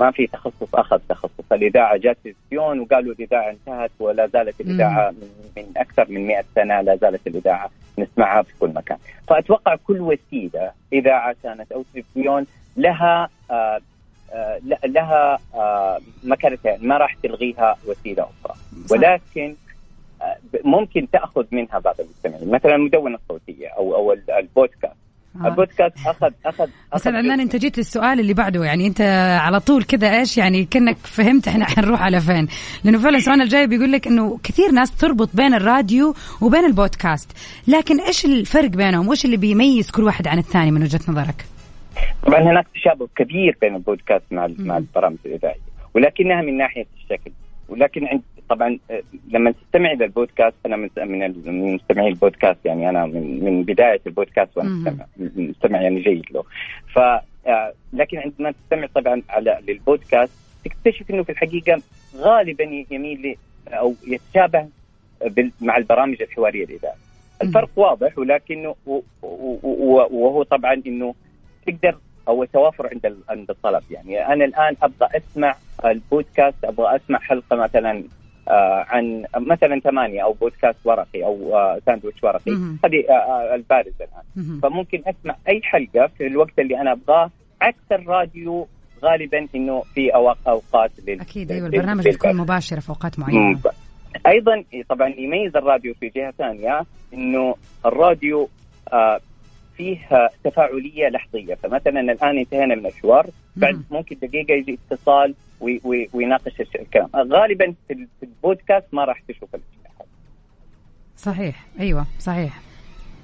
ما 0.00 0.10
في 0.10 0.26
تخصص 0.26 0.74
اخذ 0.74 0.98
تخصص. 1.08 1.52
الإذاعة 1.52 1.96
جات 1.96 2.16
تلفزيون 2.24 2.80
وقالوا 2.80 3.14
الإذاعة 3.14 3.50
انتهت 3.50 3.90
ولا 3.98 4.26
زالت 4.26 4.60
الإذاعة 4.60 5.10
من, 5.10 5.28
من 5.56 5.64
أكثر 5.76 6.06
من 6.08 6.26
100 6.26 6.44
سنة 6.54 6.80
لا 6.80 6.96
زالت 6.96 7.26
الإذاعة 7.26 7.70
نسمعها 7.98 8.42
في 8.42 8.52
كل 8.60 8.68
مكان. 8.68 8.98
فأتوقع 9.28 9.76
كل 9.76 10.00
وسيلة 10.00 10.70
إذاعة 10.92 11.36
كانت 11.42 11.72
أو 11.72 11.84
تلفزيون 11.94 12.46
لها 12.76 13.28
آه 13.50 13.80
آه، 14.32 14.60
لها 14.84 15.38
آه، 15.54 15.98
مكانتها 16.24 16.78
ما 16.80 16.96
راح 16.96 17.14
تلغيها 17.22 17.76
وسيلة 17.86 18.22
أخرى. 18.22 18.56
ولكن 18.90 19.54
ممكن 20.64 21.10
تأخذ 21.10 21.44
منها 21.52 21.78
بعض 21.78 21.94
المستمعين. 22.00 22.50
مثلا 22.50 22.74
المدونة 22.74 23.18
الصوتية 23.22 23.68
أو 23.68 23.94
أو 23.94 24.12
البودكاست. 24.38 25.03
البودكاست 25.44 26.06
اخذ 26.06 26.30
اخذ 26.46 26.68
أستاذ 26.92 27.14
عدنان 27.14 27.40
أنت 27.40 27.56
جيت 27.56 27.78
للسؤال 27.78 28.20
اللي 28.20 28.34
بعده 28.34 28.64
يعني 28.64 28.86
أنت 28.86 29.00
على 29.40 29.60
طول 29.60 29.84
كذا 29.84 30.18
إيش 30.18 30.38
يعني 30.38 30.64
كأنك 30.64 30.96
فهمت 30.96 31.48
إحنا 31.48 31.64
حنروح 31.64 32.02
على 32.02 32.20
فين. 32.20 32.48
لأنه 32.84 32.98
فعلا 32.98 33.16
السؤال 33.16 33.42
الجاي 33.42 33.66
بيقول 33.66 33.92
لك 33.92 34.06
إنه 34.06 34.38
كثير 34.42 34.70
ناس 34.70 34.96
تربط 34.96 35.36
بين 35.36 35.54
الراديو 35.54 36.14
وبين 36.42 36.64
البودكاست. 36.64 37.32
لكن 37.68 38.00
إيش 38.00 38.24
الفرق 38.24 38.70
بينهم؟ 38.70 39.08
وإيش 39.08 39.24
اللي 39.24 39.36
بيميز 39.36 39.90
كل 39.90 40.04
واحد 40.04 40.28
عن 40.28 40.38
الثاني 40.38 40.70
من 40.70 40.82
وجهة 40.82 41.00
نظرك؟ 41.08 41.44
طبعا 42.26 42.40
هناك 42.40 42.66
تشابه 42.74 43.08
كبير 43.16 43.56
بين 43.60 43.74
البودكاست 43.74 44.24
مع 44.30 44.48
مع 44.58 44.78
البرامج 44.78 45.16
الإذاعية 45.26 45.60
ولكنها 45.94 46.42
من 46.42 46.56
ناحية 46.56 46.86
الشكل 46.96 47.30
ولكن 47.68 48.06
عند 48.06 48.22
طبعا 48.48 48.78
آه، 48.90 49.02
لما 49.28 49.50
تستمع 49.50 49.92
إلى 49.92 50.04
البودكاست 50.04 50.56
أنا 50.66 50.76
من 50.76 50.90
من 51.36 51.74
مستمعي 51.74 52.08
البودكاست 52.08 52.66
يعني 52.66 52.88
أنا 52.90 53.06
من 53.06 53.44
من 53.44 53.62
بداية 53.62 54.00
البودكاست 54.06 54.56
وأنا 54.56 54.68
مستمع 54.68 55.06
مستمع 55.36 55.82
يعني 55.82 56.00
جيد 56.00 56.24
له. 56.30 56.44
ف 56.94 56.98
آه، 57.46 57.72
لكن 57.92 58.18
عندما 58.18 58.50
تستمع 58.52 58.86
طبعا 58.94 59.22
على 59.28 59.58
للبودكاست 59.68 60.32
تكتشف 60.64 61.10
إنه 61.10 61.22
في 61.22 61.32
الحقيقة 61.32 61.82
غالبا 62.16 62.84
يميل 62.90 63.36
أو 63.68 63.94
يتشابه 64.06 64.68
مع 65.60 65.76
البرامج 65.76 66.22
الحوارية 66.22 66.64
الإذاعية. 66.64 66.96
الفرق 67.42 67.70
واضح 67.76 68.18
ولكنه 68.18 68.74
وهو 69.22 70.42
طبعا 70.42 70.82
إنه 70.86 71.14
تقدر 71.66 71.98
أو 72.28 72.44
توافر 72.44 72.88
عند 72.92 73.16
عند 73.28 73.50
الطلب. 73.50 73.82
يعني 73.90 74.26
أنا 74.26 74.44
الآن 74.44 74.76
أبغى 74.82 75.08
أسمع 75.16 75.56
البودكاست 75.84 76.64
أبغى 76.64 76.96
أسمع 76.96 77.18
حلقة 77.18 77.56
مثلا 77.56 78.04
عن 78.88 79.24
مثلا 79.36 79.80
ثمانية 79.80 80.24
أو 80.24 80.32
بودكاست 80.32 80.78
ورقي 80.84 81.24
أو 81.24 81.56
آه 81.56 81.80
ساندويتش 81.86 82.24
ورقي. 82.24 82.52
هذه 82.84 83.04
آه, 83.10 83.12
آه، 83.12 83.54
البارز 83.54 83.92
الآن. 84.00 84.60
فممكن 84.60 85.02
أسمع 85.06 85.36
أي 85.48 85.60
حلقة 85.62 86.06
في 86.18 86.26
الوقت 86.26 86.58
اللي 86.58 86.80
أنا 86.80 86.92
أبغاه. 86.92 87.30
عكس 87.60 87.92
الراديو 87.92 88.66
غالبا 89.04 89.46
إنه 89.54 89.82
في 89.94 90.10
أوقات 90.46 90.90
لل... 91.08 91.20
أكيد 91.20 91.52
أيوه 91.52 91.66
البرنامج 91.66 92.08
بتكون 92.08 92.36
مباشره 92.36 92.80
في 92.80 92.88
أوقات 92.88 93.18
معينة. 93.18 93.60
أيضا 94.26 94.64
طبعا 94.88 95.08
يميز 95.08 95.56
الراديو 95.56 95.94
في 95.94 96.08
جهة 96.08 96.30
ثانية 96.30 96.82
إنه 97.14 97.54
الراديو 97.86 98.48
آه 98.92 99.20
فيه 99.76 99.98
تفاعلية 100.44 101.08
لحظية. 101.08 101.54
فمثلا 101.54 102.00
الآن 102.00 102.38
انتهينا 102.38 102.74
من 102.74 102.86
الحوار 102.86 103.26
بعد 103.56 103.82
ممكن 103.90 104.16
دقيقة 104.22 104.54
يجي 104.54 104.78
اتصال 104.92 105.34
ويناقش 105.60 106.60
الكلام. 106.60 107.08
غالبا 107.14 107.74
في 107.88 108.06
البودكاست 108.22 108.86
ما 108.92 109.04
راح 109.04 109.22
تشوف 109.28 109.48
صحيح. 111.16 111.66
أيوه 111.80 112.06
صحيح. 112.20 112.60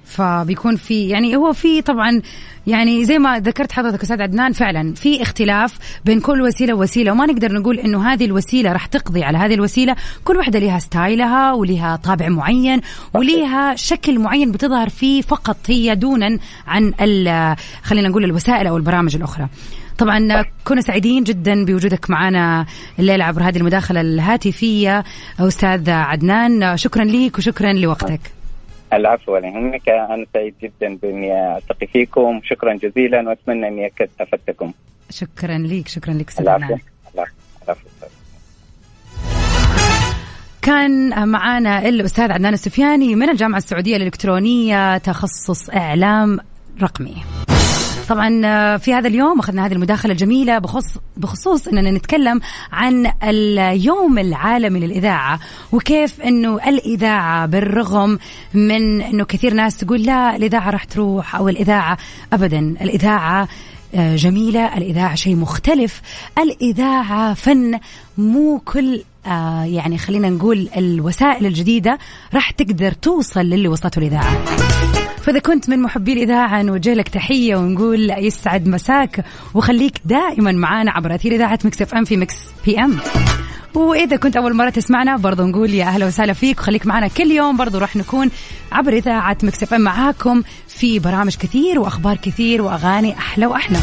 فبيكون 0.05 0.75
في 0.75 1.09
يعني 1.09 1.35
هو 1.35 1.53
في 1.53 1.81
طبعا 1.81 2.21
يعني 2.67 3.05
زي 3.05 3.19
ما 3.19 3.39
ذكرت 3.39 3.71
حضرتك 3.71 4.01
أستاذ 4.01 4.21
عدنان 4.21 4.51
فعلا 4.51 4.93
في 4.93 5.21
اختلاف 5.21 5.99
بين 6.05 6.19
كل 6.19 6.41
وسيلة 6.41 6.73
ووسيلة 6.73 7.11
وما 7.11 7.25
نقدر 7.25 7.53
نقول 7.53 7.79
إنه 7.79 8.13
هذه 8.13 8.25
الوسيلة 8.25 8.71
راح 8.71 8.85
تقضي 8.85 9.23
على 9.23 9.37
هذه 9.37 9.53
الوسيلة. 9.53 9.95
كل 10.23 10.37
واحدة 10.37 10.59
لها 10.59 10.79
ستايلها 10.79 11.53
ولها 11.53 11.95
طابع 11.95 12.29
معين 12.29 12.81
ولها 13.13 13.75
شكل 13.75 14.19
معين 14.19 14.51
بتظهر 14.51 14.89
فيه 14.89 15.21
فقط 15.21 15.57
هي 15.67 15.95
دونا 15.95 16.39
عن 16.67 16.93
خلينا 17.83 18.09
نقول 18.09 18.23
الوسائل 18.23 18.67
أو 18.67 18.77
البرامج 18.77 19.15
الأخرى. 19.15 19.47
طبعا 20.01 20.45
كنا 20.65 20.81
سعيدين 20.81 21.23
جدا 21.23 21.65
بوجودك 21.65 22.09
معنا 22.09 22.65
الليلة 22.99 23.25
عبر 23.25 23.43
هذه 23.43 23.57
المداخلة 23.57 24.01
الهاتفية 24.01 25.03
أستاذ 25.39 25.89
عدنان. 25.89 26.77
شكرا 26.77 27.03
لك 27.03 27.37
وشكرا 27.37 27.73
لوقتك. 27.73 28.19
العفو 28.93 29.33
ولا 29.33 29.47
يهمك 29.47 29.89
أنا 29.89 30.25
سعيد 30.33 30.53
جدا 30.63 30.97
بإني 31.01 31.57
ألتقي 31.57 31.87
فيكم. 31.87 32.41
شكرا 32.43 32.73
جزيلا 32.73 33.29
وأتمنى 33.29 33.67
إني 33.67 33.91
افدتكم 34.21 34.73
شكرا 35.09 35.57
لك 35.57 35.87
شكرا 35.87 36.13
لك 36.13 36.39
العفو. 36.39 36.75
العفو. 37.15 37.87
كان 40.61 41.27
معنا 41.27 41.89
الأستاذ 41.89 42.31
عدنان 42.31 42.53
السفياني 42.53 43.15
من 43.15 43.29
الجامعة 43.29 43.57
السعودية 43.57 43.95
الإلكترونية 43.95 44.97
تخصص 44.97 45.69
إعلام 45.69 46.39
رقمي. 46.81 47.15
طبعا 48.11 48.41
آه، 48.45 48.77
في 48.77 48.93
هذا 48.93 49.07
اليوم 49.07 49.39
أخذنا 49.39 49.65
هذه 49.65 49.73
المداخلة 49.73 50.11
الجميلة 50.11 50.57
بخصوص 50.57 50.97
بخصوص 51.17 51.67
إننا 51.67 51.91
نتكلم 51.91 52.41
عن 52.71 53.11
اليوم 53.23 54.19
العالمي 54.19 54.79
للإذاعة 54.79 55.39
وكيف 55.71 56.21
إنه 56.21 56.69
الإذاعة 56.69 57.45
بالرغم 57.45 58.19
من 58.53 59.01
إنه 59.01 59.23
كثير 59.23 59.53
ناس 59.53 59.77
تقول 59.77 60.03
لا 60.03 60.35
الإذاعة 60.35 60.69
راح 60.69 60.83
تروح 60.83 61.35
أو 61.35 61.49
الإذاعة 61.49 61.97
ابدا. 62.33 62.59
الإذاعة 62.59 63.47
آه، 63.95 64.15
جميلة 64.15 64.77
الإذاعة 64.77 65.15
شيء 65.15 65.35
مختلف. 65.35 66.01
الإذاعة 66.37 67.33
فن 67.33 67.79
مو 68.21 68.59
كل 68.65 69.01
آه 69.25 69.63
يعني 69.63 69.97
خلينا 69.97 70.29
نقول 70.29 70.69
الوسائل 70.77 71.45
الجديدة 71.45 71.97
راح 72.33 72.51
تقدر 72.51 72.91
توصل 72.91 73.39
للي 73.39 73.67
وصلته 73.67 73.99
الإذاعة 73.99 74.45
فإذا 75.21 75.39
كنت 75.39 75.69
من 75.69 75.81
محبي 75.81 76.13
الإذاعة 76.13 76.61
نوجه 76.61 76.93
لك 76.93 77.09
تحية 77.09 77.55
ونقول 77.55 78.09
يسعد 78.09 78.67
مساك 78.67 79.25
وخليك 79.53 80.01
دائما 80.05 80.51
معانا 80.51 80.91
عبر 80.91 81.15
أثير 81.15 81.31
إذاعة 81.31 81.59
Mix 81.65 81.81
FM 81.81 82.05
في 82.05 82.17
Mix 82.17 82.35
PM. 82.65 82.97
وإذا 83.75 84.15
كنت 84.15 84.37
أول 84.37 84.53
مرة 84.53 84.69
تسمعنا 84.69 85.17
برضو 85.17 85.45
نقول 85.45 85.73
يا 85.73 85.85
أهلا 85.85 86.05
وسهلا 86.05 86.33
فيك 86.33 86.59
وخليك 86.59 86.87
معنا 86.87 87.07
كل 87.07 87.31
يوم 87.31 87.57
برضو 87.57 87.77
راح 87.77 87.95
نكون 87.95 88.29
عبر 88.71 88.93
إذاعة 88.93 89.37
Mix 89.43 89.63
FM 89.63 89.81
معاكم 89.81 90.43
في 90.67 90.99
برامج 90.99 91.35
كثير 91.35 91.79
وأخبار 91.79 92.17
كثير 92.17 92.61
وأغاني 92.61 93.17
أحلى 93.17 93.45
وأحلى. 93.45 93.77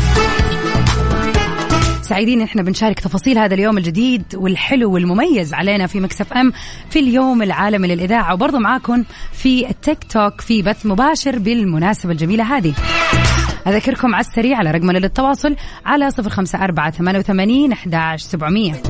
سعيدين 2.09 2.42
إحنا 2.42 2.62
بنشارك 2.62 3.01
تفاصيل 3.01 3.38
هذا 3.38 3.55
اليوم 3.55 3.79
الجديد 3.79 4.23
والحلو 4.35 4.92
والمميز 4.92 5.55
علينا 5.55 5.87
في 5.87 6.01
Mix 6.00 6.33
FM 6.33 6.52
في 6.90 6.99
اليوم 6.99 7.42
العالمي 7.42 7.88
للإذاعة. 7.88 8.35
وبرضه 8.35 8.59
معاكم 8.59 9.05
في 9.33 9.71
التيك 9.71 10.05
توك 10.05 10.40
في 10.40 10.62
بث 10.62 10.87
مباشر 10.87 11.38
بالمناسبة 11.38 12.12
الجميلة 12.12 12.57
هذه. 12.57 12.75
أذكركم 13.66 14.14
على 14.14 14.25
السريع 14.25 14.59
على 14.59 14.71
رقمنا 14.71 14.99
للتواصل 14.99 15.57
على 15.87 16.11
صفر 16.11 16.31
خمسة 16.31 16.64
أربعة 16.64 16.90
ثمانية 16.90 17.18
وثمانين 17.18 17.73
أحداش 17.73 18.23
سبعمية. 18.23 18.83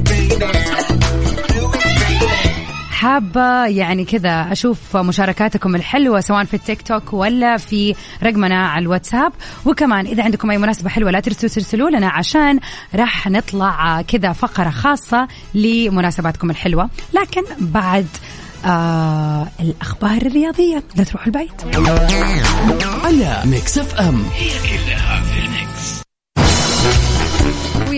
حابة 2.98 3.66
يعني 3.66 4.04
كذا 4.04 4.52
أشوف 4.52 4.96
مشاركاتكم 4.96 5.74
الحلوة 5.76 6.20
سواء 6.20 6.44
في 6.44 6.54
التيك 6.54 6.82
توك 6.82 7.12
ولا 7.12 7.56
في 7.56 7.94
رقمنا 8.22 8.68
على 8.68 8.82
الواتساب. 8.82 9.32
وكمان 9.64 10.06
إذا 10.06 10.24
عندكم 10.24 10.50
أي 10.50 10.58
مناسبة 10.58 10.90
حلوة 10.90 11.10
لا 11.10 11.20
تنسوا 11.20 11.48
ترسلوا 11.48 11.90
لنا 11.90 12.08
عشان 12.08 12.60
راح 12.94 13.26
نطلع 13.26 14.02
كذا 14.02 14.32
فقرة 14.32 14.70
خاصة 14.70 15.28
لمناسباتكم 15.54 16.50
الحلوة. 16.50 16.90
لكن 17.12 17.42
بعد 17.58 18.06
آه 18.64 19.48
الأخبار 19.60 20.16
الرياضية. 20.22 20.82
لا 20.96 21.04
تروحوا 21.04 21.26
بعيد. 21.26 21.76
على 23.04 23.42
Mix 23.44 23.78
FM. 23.78 24.24
هي 24.34 24.48
كلها 24.48 25.22
في 25.22 25.40
ال 25.40 25.47
Mix. 25.47 25.77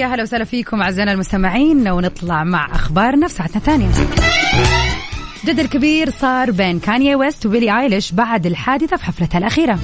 ويا 0.00 0.14
هلا 0.14 0.22
وسهلا 0.22 0.44
فيكم 0.44 0.82
أعزائنا 0.82 1.12
المستمعين 1.12 1.88
ونطلع 1.88 2.44
مع 2.44 2.74
أخبارنا 2.74 3.28
في 3.28 3.34
ساعتنا 3.34 3.56
الثانية. 3.56 3.88
جدل 5.44 5.66
كبير 5.66 6.10
صار 6.10 6.50
بين 6.50 6.78
كانيا 6.78 7.16
ويست 7.16 7.46
وبيلي 7.46 7.80
آيليش 7.80 8.12
بعد 8.12 8.46
الحادثة 8.46 8.96
في 8.96 9.04
حفلتها 9.04 9.38
الأخيرة. 9.38 9.78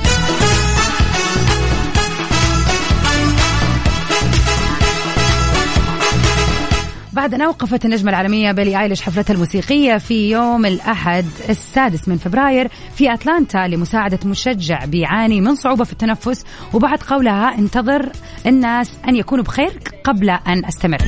بعد 7.16 7.34
أن 7.34 7.40
أوقفت 7.40 7.84
النجمة 7.84 8.10
العالمية 8.10 8.52
بيلي 8.52 8.80
آيليش 8.80 9.02
حفلتها 9.02 9.34
الموسيقية 9.34 9.98
في 9.98 10.30
يوم 10.30 10.66
الأحد 10.66 11.24
السادس 11.48 12.08
من 12.08 12.16
فبراير 12.16 12.68
في 12.94 13.14
أتلانتا 13.14 13.58
لمساعدة 13.58 14.18
مشجع 14.24 14.84
بيعاني 14.84 15.40
من 15.40 15.54
صعوبة 15.56 15.84
في 15.84 15.92
التنفس 15.92 16.44
وبعد 16.74 16.98
قولها 16.98 17.58
انتظر 17.58 18.12
الناس 18.46 18.90
أن 19.08 19.16
يكونوا 19.16 19.44
بخير 19.44 19.72
قبل 20.04 20.30
أن 20.30 20.64
أستمر. 20.64 20.98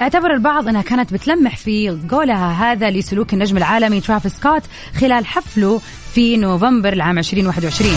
اعتبر 0.00 0.34
البعض 0.34 0.68
انها 0.68 0.82
كانت 0.82 1.12
بتلمح 1.12 1.56
في 1.56 1.98
قولها 2.10 2.72
هذا 2.72 2.90
لسلوك 2.90 3.32
النجم 3.34 3.56
العالمي 3.56 4.00
ترافيس 4.00 4.32
سكوت 4.32 4.62
خلال 5.00 5.26
حفله 5.26 5.80
في 6.14 6.36
نوفمبر 6.36 6.92
العام 6.92 7.18
2021 7.18 7.90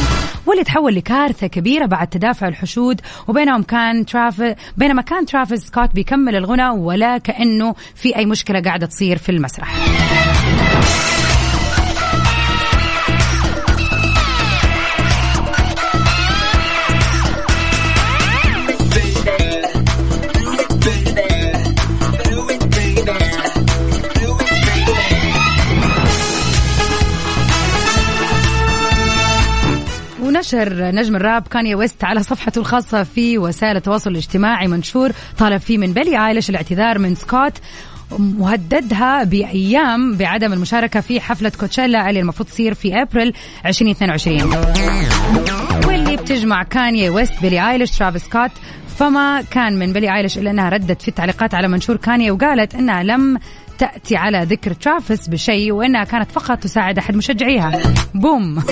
واللي 0.45 0.63
تحول 0.63 0.95
لكارثة 0.95 1.47
كبيرة 1.47 1.85
بعد 1.85 2.07
تدافع 2.07 2.47
الحشود 2.47 3.01
وبينهم 3.27 3.63
كان 3.63 4.05
ترافيس 4.05 4.55
بينما 4.77 5.01
كان 5.01 5.25
ترافيس 5.25 5.59
سكوت 5.59 5.89
بيكمل 5.95 6.35
الغنى 6.35 6.69
ولا 6.69 7.17
كأنه 7.17 7.75
في 7.95 8.15
أي 8.15 8.25
مشكلة 8.25 8.61
قاعدة 8.61 8.85
تصير 8.85 9.17
في 9.17 9.29
المسرح. 9.29 10.02
ونشر 30.53 30.91
نجم 30.91 31.15
الراب 31.15 31.47
كاني 31.47 31.75
ويست 31.75 32.03
على 32.03 32.23
صفحته 32.23 32.59
الخاصة 32.59 33.03
في 33.03 33.37
وسائل 33.37 33.77
التواصل 33.77 34.11
الاجتماعي 34.11 34.67
منشور 34.67 35.11
طالب 35.37 35.57
فيه 35.57 35.77
من 35.77 35.93
بيلي 35.93 36.27
آيليش 36.27 36.49
الاعتذار 36.49 36.99
من 36.99 37.15
سكوت 37.15 37.53
مهددها 38.19 39.23
بأيام 39.23 40.17
بعدم 40.17 40.53
المشاركة 40.53 40.99
في 40.99 41.21
حفلة 41.21 41.51
كوتشيلا 41.59 42.09
اللي 42.09 42.19
المفروض 42.19 42.49
تصير 42.49 42.73
في 42.73 43.01
أبريل 43.01 43.33
2022 43.65 44.53
واللي 45.87 46.15
بتجمع 46.17 46.63
كاني 46.63 47.09
ويست 47.09 47.41
بيلي 47.41 47.71
آيليش 47.71 47.91
ترافيس 47.97 48.23
سكوت 48.23 48.51
فما 48.97 49.41
كان 49.41 49.79
من 49.79 49.93
بيلي 49.93 50.15
آيليش 50.15 50.37
إلا 50.37 50.51
إنها 50.51 50.69
ردت 50.69 51.01
في 51.01 51.07
التعليقات 51.07 51.53
على 51.55 51.67
منشور 51.67 51.95
كاني 51.97 52.31
وقالت 52.31 52.75
إنها 52.75 53.03
لم 53.03 53.39
تأتي 53.83 54.15
على 54.15 54.43
ذكر 54.43 54.73
ترافيس 54.73 55.27
بشيء 55.27 55.71
وإنها 55.71 56.03
كانت 56.03 56.31
فقط 56.31 56.59
تساعد 56.59 56.97
أحد 56.97 57.15
مشجعيها. 57.15 57.81
بوم. 58.13 58.63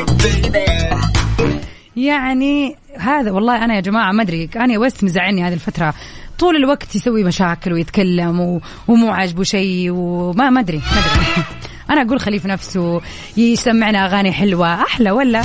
يعني 1.95 2.75
هذا 2.97 3.31
والله 3.31 3.65
أنا 3.65 3.75
يا 3.75 3.79
جماعة 3.79 4.11
ما 4.11 4.23
أدري 4.23 4.47
كاني 4.47 4.77
ويست 4.77 5.03
مزعلني 5.03 5.43
هذه 5.43 5.53
الفترة. 5.53 5.93
طول 6.39 6.55
الوقت 6.55 6.95
يسوي 6.95 7.23
مشاكل 7.23 7.73
ويتكلم 7.73 8.39
و... 8.39 8.61
ومو 8.87 9.11
عاجبه 9.11 9.43
شيء 9.43 9.91
وما 9.91 10.49
ما 10.49 10.59
أدري 10.59 10.77
ما 10.77 10.99
أدري. 10.99 11.43
أنا 11.91 12.01
أقول 12.01 12.19
خليه 12.19 12.39
في 12.39 12.47
نفسه 12.47 13.01
يسمعنا 13.37 14.05
أغاني 14.05 14.31
حلوة 14.31 14.73
أحلى 14.81 15.11
ولا؟ 15.11 15.41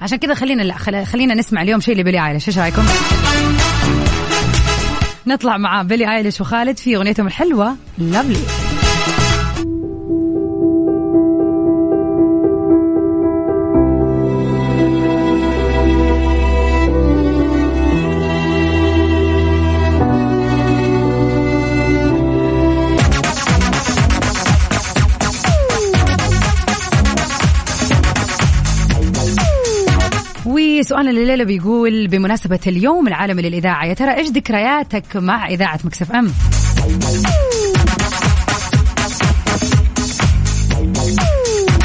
عشان 0.00 0.18
كذا 0.18 0.34
خلينا 0.34 0.62
لا 0.62 0.76
خل... 0.76 1.06
خلينا 1.06 1.34
نسمع 1.34 1.62
اليوم 1.62 1.80
شيء 1.80 1.96
لبيلي 1.96 2.26
ايليش 2.26 2.48
إيش 2.48 2.58
رأيكم؟ 2.58 2.82
نطلع 5.26 5.56
مع 5.56 5.82
بيلي 5.82 6.16
ايليش 6.16 6.40
وخالد 6.40 6.78
في 6.78 6.96
أغنيتهم 6.96 7.26
الحلوة. 7.26 7.76
لافلي 7.98 8.69
وسؤالنا 30.90 31.10
الليلة 31.10 31.44
بيقول 31.44 32.06
بمناسبة 32.06 32.58
اليوم 32.66 33.08
العالمي 33.08 33.42
للإذاعة 33.42 33.86
يا 33.86 33.94
ترى 33.94 34.14
إيش 34.14 34.28
ذكرياتك 34.28 35.16
مع 35.16 35.48
إذاعة 35.48 35.78
Mix 35.84 36.12
FM؟ 36.12 36.32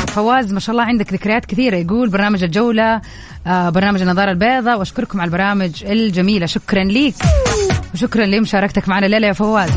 فواز 0.08 0.54
ما 0.54 0.60
شاء 0.60 0.74
الله 0.74 0.84
عندك 0.84 1.14
ذكريات 1.14 1.46
كثيرة. 1.46 1.76
يقول 1.76 2.10
برنامج 2.10 2.44
الجولة 2.44 3.02
آه 3.48 3.70
برنامج 3.70 4.02
النظارة 4.02 4.32
البيضاء 4.32 4.80
وأشكركم 4.80 5.22
على 5.22 5.28
البرامج 5.28 5.84
الجميلة. 5.84 6.46
شكرا 6.46 6.84
ليك. 6.84 7.16
وشكرا 7.94 8.26
لمشاركتك 8.26 8.90
معنا 8.90 9.06
الليلة 9.06 9.28
يا 9.28 9.34
فواز. 9.34 9.70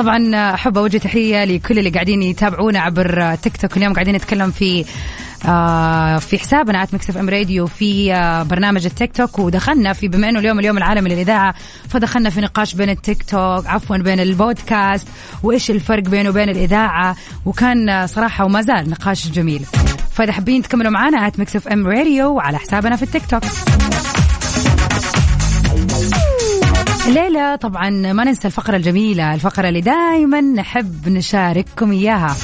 طبعا 0.00 0.54
أحب 0.54 0.78
أوجه 0.78 0.98
تحية 0.98 1.44
لكل 1.44 1.78
اللي 1.78 1.90
قاعدين 1.90 2.22
يتابعونا 2.22 2.80
عبر 2.80 3.34
تيك 3.34 3.56
توك. 3.56 3.76
اليوم 3.76 3.92
قاعدين 3.92 4.14
نتكلم 4.14 4.50
في 4.50 4.84
آه 5.46 6.18
في 6.18 6.38
حسابنا 6.38 6.82
at 6.82 6.94
Mix 6.94 7.16
FM 7.16 7.28
Radio 7.28 7.66
في 7.66 8.14
آه 8.14 8.42
برنامج 8.42 8.84
التيك 8.84 9.16
توك. 9.16 9.38
ودخلنا 9.38 9.92
في 9.92 10.08
بما 10.08 10.28
إنه 10.28 10.38
اليوم 10.38 10.58
اليوم 10.58 10.78
العالمي 10.78 11.10
للإذاعة 11.10 11.54
فدخلنا 11.88 12.30
في 12.30 12.40
نقاش 12.40 12.74
بين 12.74 12.90
التيك 12.90 13.22
توك 13.22 13.66
عفوا 13.66 13.96
بين 13.96 14.20
البودكاست 14.20 15.08
وإيش 15.42 15.70
الفرق 15.70 16.02
بينه 16.02 16.28
وبين 16.28 16.48
الإذاعة. 16.48 17.16
وكان 17.46 17.88
آه 17.88 18.06
صراحة 18.06 18.44
وما 18.44 18.62
زال 18.62 18.90
نقاش 18.90 19.28
جميل. 19.28 19.62
فإذا 20.12 20.32
حابين 20.32 20.62
تكملوا 20.62 20.90
معنا 20.90 21.26
at 21.26 21.40
Mix 21.40 21.68
FM 21.68 21.86
Radio 21.86 22.40
على 22.40 22.58
حسابنا 22.58 22.96
في 22.96 23.02
التيك 23.02 23.26
توك. 23.26 23.42
الليلة 27.10 27.56
طبعا 27.56 27.90
ما 27.90 28.24
ننسى 28.24 28.48
الفقرة 28.48 28.76
الجميلة 28.76 29.34
الفقرة 29.34 29.68
اللي 29.68 29.80
دائما 29.80 30.40
نحب 30.40 31.08
نشارككم 31.08 31.92
إياها. 31.92 32.36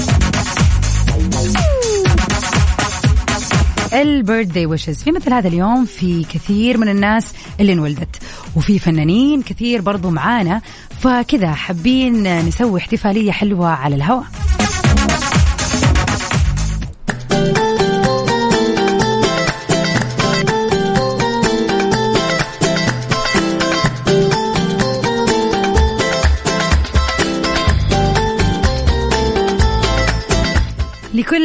البيرثدي 3.93 4.67
ويشز 4.67 5.03
في 5.03 5.13
مثل 5.13 5.33
هذا 5.33 5.49
اليوم 5.49 5.85
في 5.85 6.25
كثير 6.25 6.79
من 6.79 6.89
الناس 6.89 7.33
اللي 7.61 7.73
انولدت. 7.73 8.17
وفي 8.57 8.79
فنانين 8.79 9.43
كثير 9.43 9.81
برضو 9.81 10.11
معانا. 10.11 10.61
فكذا 11.01 11.53
حابين 11.53 12.47
نسوي 12.47 12.81
احتفالية 12.81 13.33
حلوة 13.33 13.69
على 13.69 13.95
الهواء 13.95 14.27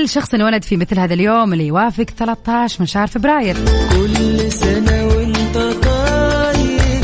شخص 0.05 0.33
انولد 0.33 0.63
في 0.63 0.77
مثل 0.77 0.99
هذا 0.99 1.13
اليوم 1.13 1.53
اللي 1.53 1.67
يوافق 1.67 2.03
13 2.17 2.77
من 2.79 2.85
شهر 2.85 3.07
فبراير. 3.07 3.55
كل 3.91 4.51
سنة 4.51 5.05
وانت 5.07 5.57
طاير 5.83 7.03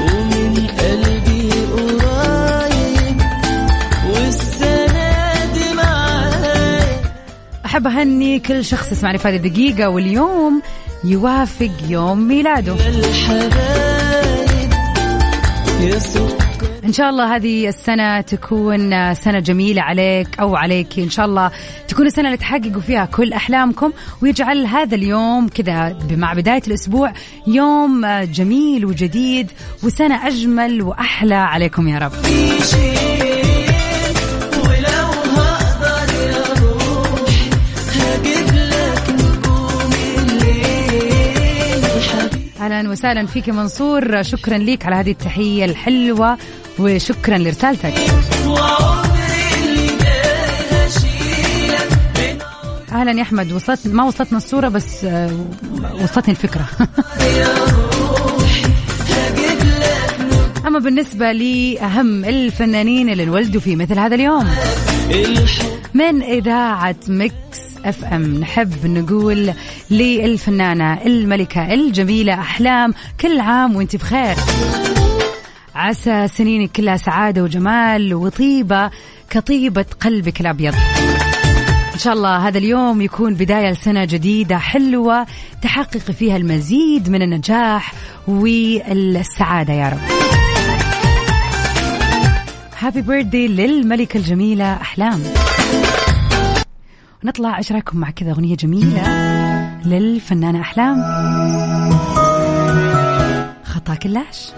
ومن 0.00 0.66
قلبي 0.66 1.50
قريب 1.50 3.20
والسنة 4.10 5.44
دي 5.54 5.74
معايا 5.74 7.00
أحب 7.66 7.86
أهني 7.86 8.38
كل 8.38 8.64
شخص 8.64 8.92
يسمعني 8.92 9.18
في 9.18 9.28
هذه 9.28 9.36
الدقيقة 9.36 9.88
واليوم 9.88 10.62
يوافق 11.04 11.70
يوم 11.88 12.28
ميلاده. 12.28 12.72
الحبايب 12.88 14.72
يا 15.80 15.98
إن 16.84 16.92
شاء 16.92 17.10
الله 17.10 17.36
هذه 17.36 17.68
السنة 17.68 18.20
تكون 18.20 19.14
سنة 19.14 19.38
جميلة 19.38 19.82
عليك 19.82 20.40
أو 20.40 20.56
عليك 20.56 20.98
إن 20.98 21.10
شاء 21.10 21.26
الله 21.26 21.50
تكون 21.88 22.06
السنة 22.06 22.26
اللي 22.26 22.36
تحققوا 22.36 22.80
فيها 22.80 23.04
كل 23.04 23.32
أحلامكم. 23.32 23.92
ويجعل 24.22 24.66
هذا 24.66 24.94
اليوم 24.94 25.48
كذا 25.48 25.98
مع 26.10 26.32
بداية 26.32 26.62
الأسبوع 26.66 27.12
يوم 27.46 28.06
جميل 28.22 28.84
وجديد 28.84 29.50
وسنة 29.82 30.26
أجمل 30.26 30.82
وأحلى 30.82 31.34
عليكم 31.34 31.88
يا 31.88 31.98
رب. 31.98 32.12
أهلا 42.60 42.90
وسهلا 42.90 43.26
فيك 43.26 43.48
منصور. 43.48 44.22
شكرا 44.22 44.58
لك 44.58 44.86
على 44.86 44.96
هذه 44.96 45.10
التحية 45.10 45.64
الحلوة. 45.64 46.38
وشكرا 46.78 47.38
لرسالتك. 47.38 47.94
أهلا 52.92 53.12
يا 53.12 53.22
أحمد. 53.22 53.52
وصلت 53.52 53.86
ما 53.86 54.04
وصلتنا 54.04 54.38
الصورة 54.38 54.68
بس 54.68 55.04
آه، 55.04 55.30
وصلتني 56.02 56.32
نجوم 56.32 56.66
أما 60.66 60.78
بالنسبة 60.78 61.32
لأهم 61.32 62.24
الفنانين 62.24 63.08
اللي 63.08 63.22
انولدوا 63.22 63.60
في 63.60 63.76
مثل 63.76 63.98
هذا 63.98 64.14
اليوم 64.14 64.50
من 65.94 66.22
إذاعة 66.22 66.96
Mix 67.08 67.34
FM؟ 67.84 68.38
نحب 68.40 68.86
نقول 68.86 69.52
للفنانة 69.90 71.02
الملكة 71.06 71.74
الجميلة 71.74 72.34
أحلام 72.34 72.94
كل 73.20 73.40
عام 73.40 73.76
وأنت 73.76 73.96
بخير. 73.96 74.34
عسى 75.74 76.28
سنينك 76.28 76.72
كلها 76.72 76.96
سعادة 76.96 77.42
وجمال 77.42 78.14
وطيبة 78.14 78.90
كطيبة 79.30 79.86
قلبك 80.00 80.40
الأبيض. 80.40 80.74
إن 81.94 81.98
شاء 81.98 82.14
الله 82.14 82.48
هذا 82.48 82.58
اليوم 82.58 83.00
يكون 83.00 83.34
بداية 83.34 83.70
لسنة 83.70 84.04
جديدة 84.04 84.58
حلوة 84.58 85.26
تحقق 85.62 85.98
فيها 85.98 86.36
المزيد 86.36 87.10
من 87.10 87.22
النجاح 87.22 87.92
والسعادة 88.28 89.72
يا 89.72 89.88
رب. 89.88 89.98
هابي 92.78 93.02
بيرثدي 93.02 93.48
للملكة 93.48 94.18
الجميلة 94.18 94.72
أحلام. 94.72 95.22
نطلع 97.24 97.58
إيش 97.58 97.72
رأيكم 97.72 97.98
مع 97.98 98.10
كذا 98.10 98.30
أغنية 98.30 98.56
جميلة 98.56 99.02
للفنانة 99.84 100.60
أحلام؟ 100.60 101.02
خطا 103.64 103.94
كلاش 103.94 104.52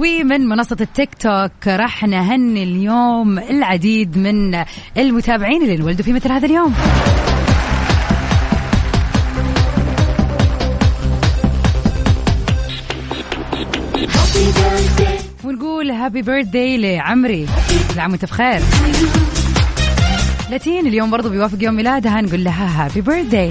ومن 0.00 0.40
منصة 0.40 0.76
التيك 0.80 1.14
توك 1.14 1.66
راح 1.66 2.04
نهني 2.04 2.62
اليوم 2.62 3.38
العديد 3.38 4.18
من 4.18 4.64
المتابعين 4.98 5.62
اللي 5.62 5.74
انولدوا 5.74 6.04
في 6.04 6.12
مثل 6.12 6.32
هذا 6.32 6.46
اليوم. 6.46 6.74
ونقول 15.44 15.90
happy 15.90 16.22
birthday 16.22 16.76
لعمري. 16.76 17.46
كل 17.94 18.00
عام 18.00 18.10
وانت 18.10 18.24
بخير. 18.24 18.60
لاتين 20.50 20.86
اليوم 20.86 21.10
برضو 21.10 21.28
بيوافق 21.28 21.58
يوم 21.62 21.74
ميلادها 21.74 22.20
نقول 22.20 22.44
لها 22.44 22.86
happy 22.86 23.00
birthday 23.00 23.50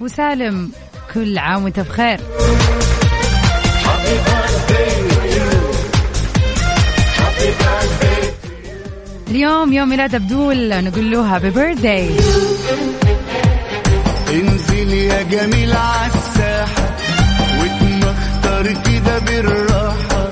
وسالم 0.00 0.70
كل 1.14 1.38
عام 1.38 1.64
وأنت 1.64 1.80
بخير. 1.80 2.20
اليوم 9.64 9.78
يوم 9.78 9.88
ميلاد 9.88 10.14
عبدول 10.14 10.84
نقول 10.84 11.10
له 11.10 11.20
هابي 11.34 11.50
بيرثداي 11.50 12.10
انزل 14.32 14.92
يا 14.92 15.22
جميل 15.22 15.72
عالساحة 15.72 16.96
واتمختر 17.60 18.66
كده 18.86 19.18
بالراحة. 19.18 20.28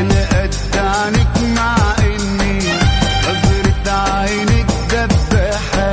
أنا 0.00 0.26
قد 0.32 0.54
عنك 0.76 1.56
مع 1.56 1.76
إني 1.98 2.58
نظرة 3.24 3.90
عينك 3.92 4.66
دباحة. 4.90 5.92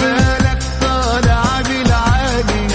مالك 0.00 0.62
طالع 0.80 1.60
بالعالي. 1.60 2.68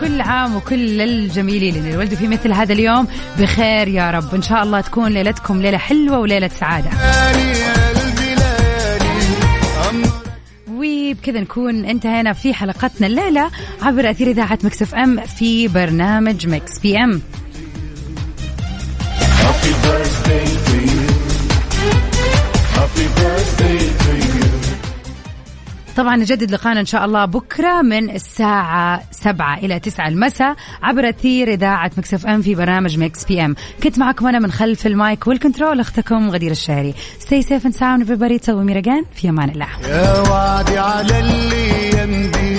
كل 0.00 0.20
عام 0.20 0.56
وكل 0.56 1.00
الجميلين 1.00 1.76
اللي 1.76 1.96
ولدوا 1.96 2.16
في 2.16 2.28
مثل 2.28 2.52
هذا 2.52 2.72
اليوم 2.72 3.06
بخير 3.38 3.88
يا 3.88 4.10
رب. 4.10 4.34
إن 4.34 4.42
شاء 4.42 4.62
الله 4.62 4.80
تكون 4.80 5.12
ليلتكم 5.12 5.62
ليلة 5.62 5.78
حلوة 5.78 6.18
وليلة 6.18 6.50
سعادة. 6.60 6.90
وبكذا 11.24 11.40
نكون 11.40 11.84
انتهينا 11.84 12.32
في 12.32 12.54
حلقتنا 12.54 13.06
الليلة 13.06 13.50
عبر 13.82 14.10
أثير 14.10 14.30
إذاعة 14.30 14.58
Mix 14.64 14.82
FM 14.82 15.20
في 15.20 15.68
برنامج 15.68 16.48
Mix 16.48 16.78
PM. 16.78 17.20
Happy 19.44 19.72
birthday 19.84 20.46
to 20.66 20.76
you. 20.90 21.02
Happy 22.76 23.06
birthday 23.18 23.80
to 24.02 24.12
you. 24.26 24.43
طبعا 25.96 26.16
نجدد 26.16 26.50
لقانا 26.50 26.80
إن 26.80 26.86
شاء 26.86 27.04
الله 27.04 27.24
بكرة 27.24 27.82
من 27.82 28.10
الساعة 28.10 29.02
7 29.10 29.58
إلى 29.58 29.80
9 29.80 30.08
المساء 30.08 30.56
عبر 30.82 31.08
أثير 31.08 31.48
إذاعة 31.48 31.90
Mix 31.98 32.14
FM 32.14 32.42
في 32.42 32.54
برنامج 32.54 32.98
Mix 32.98 33.24
PM. 33.24 33.54
كنت 33.82 33.98
معكم 33.98 34.26
أنا 34.26 34.38
من 34.38 34.52
خلف 34.52 34.86
ال 34.86 34.96
mic 34.96 35.26
وال 35.26 35.38
control 35.38 35.80
أختكم 35.80 36.30
غدير 36.30 36.50
الشهري. 36.50 36.94
stay 37.18 37.42
safe 37.42 37.66
and 37.66 37.74
sound 37.74 38.04
everybody. 38.04 38.40
تسوي 38.40 38.64
ميرجان 38.64 39.04
في 39.14 39.28
أمان 39.28 39.50
الله. 39.50 39.68
يا 39.88 40.20
وعدي 40.30 40.78
على 40.78 41.20
اللي 41.20 42.02
يمضي 42.02 42.53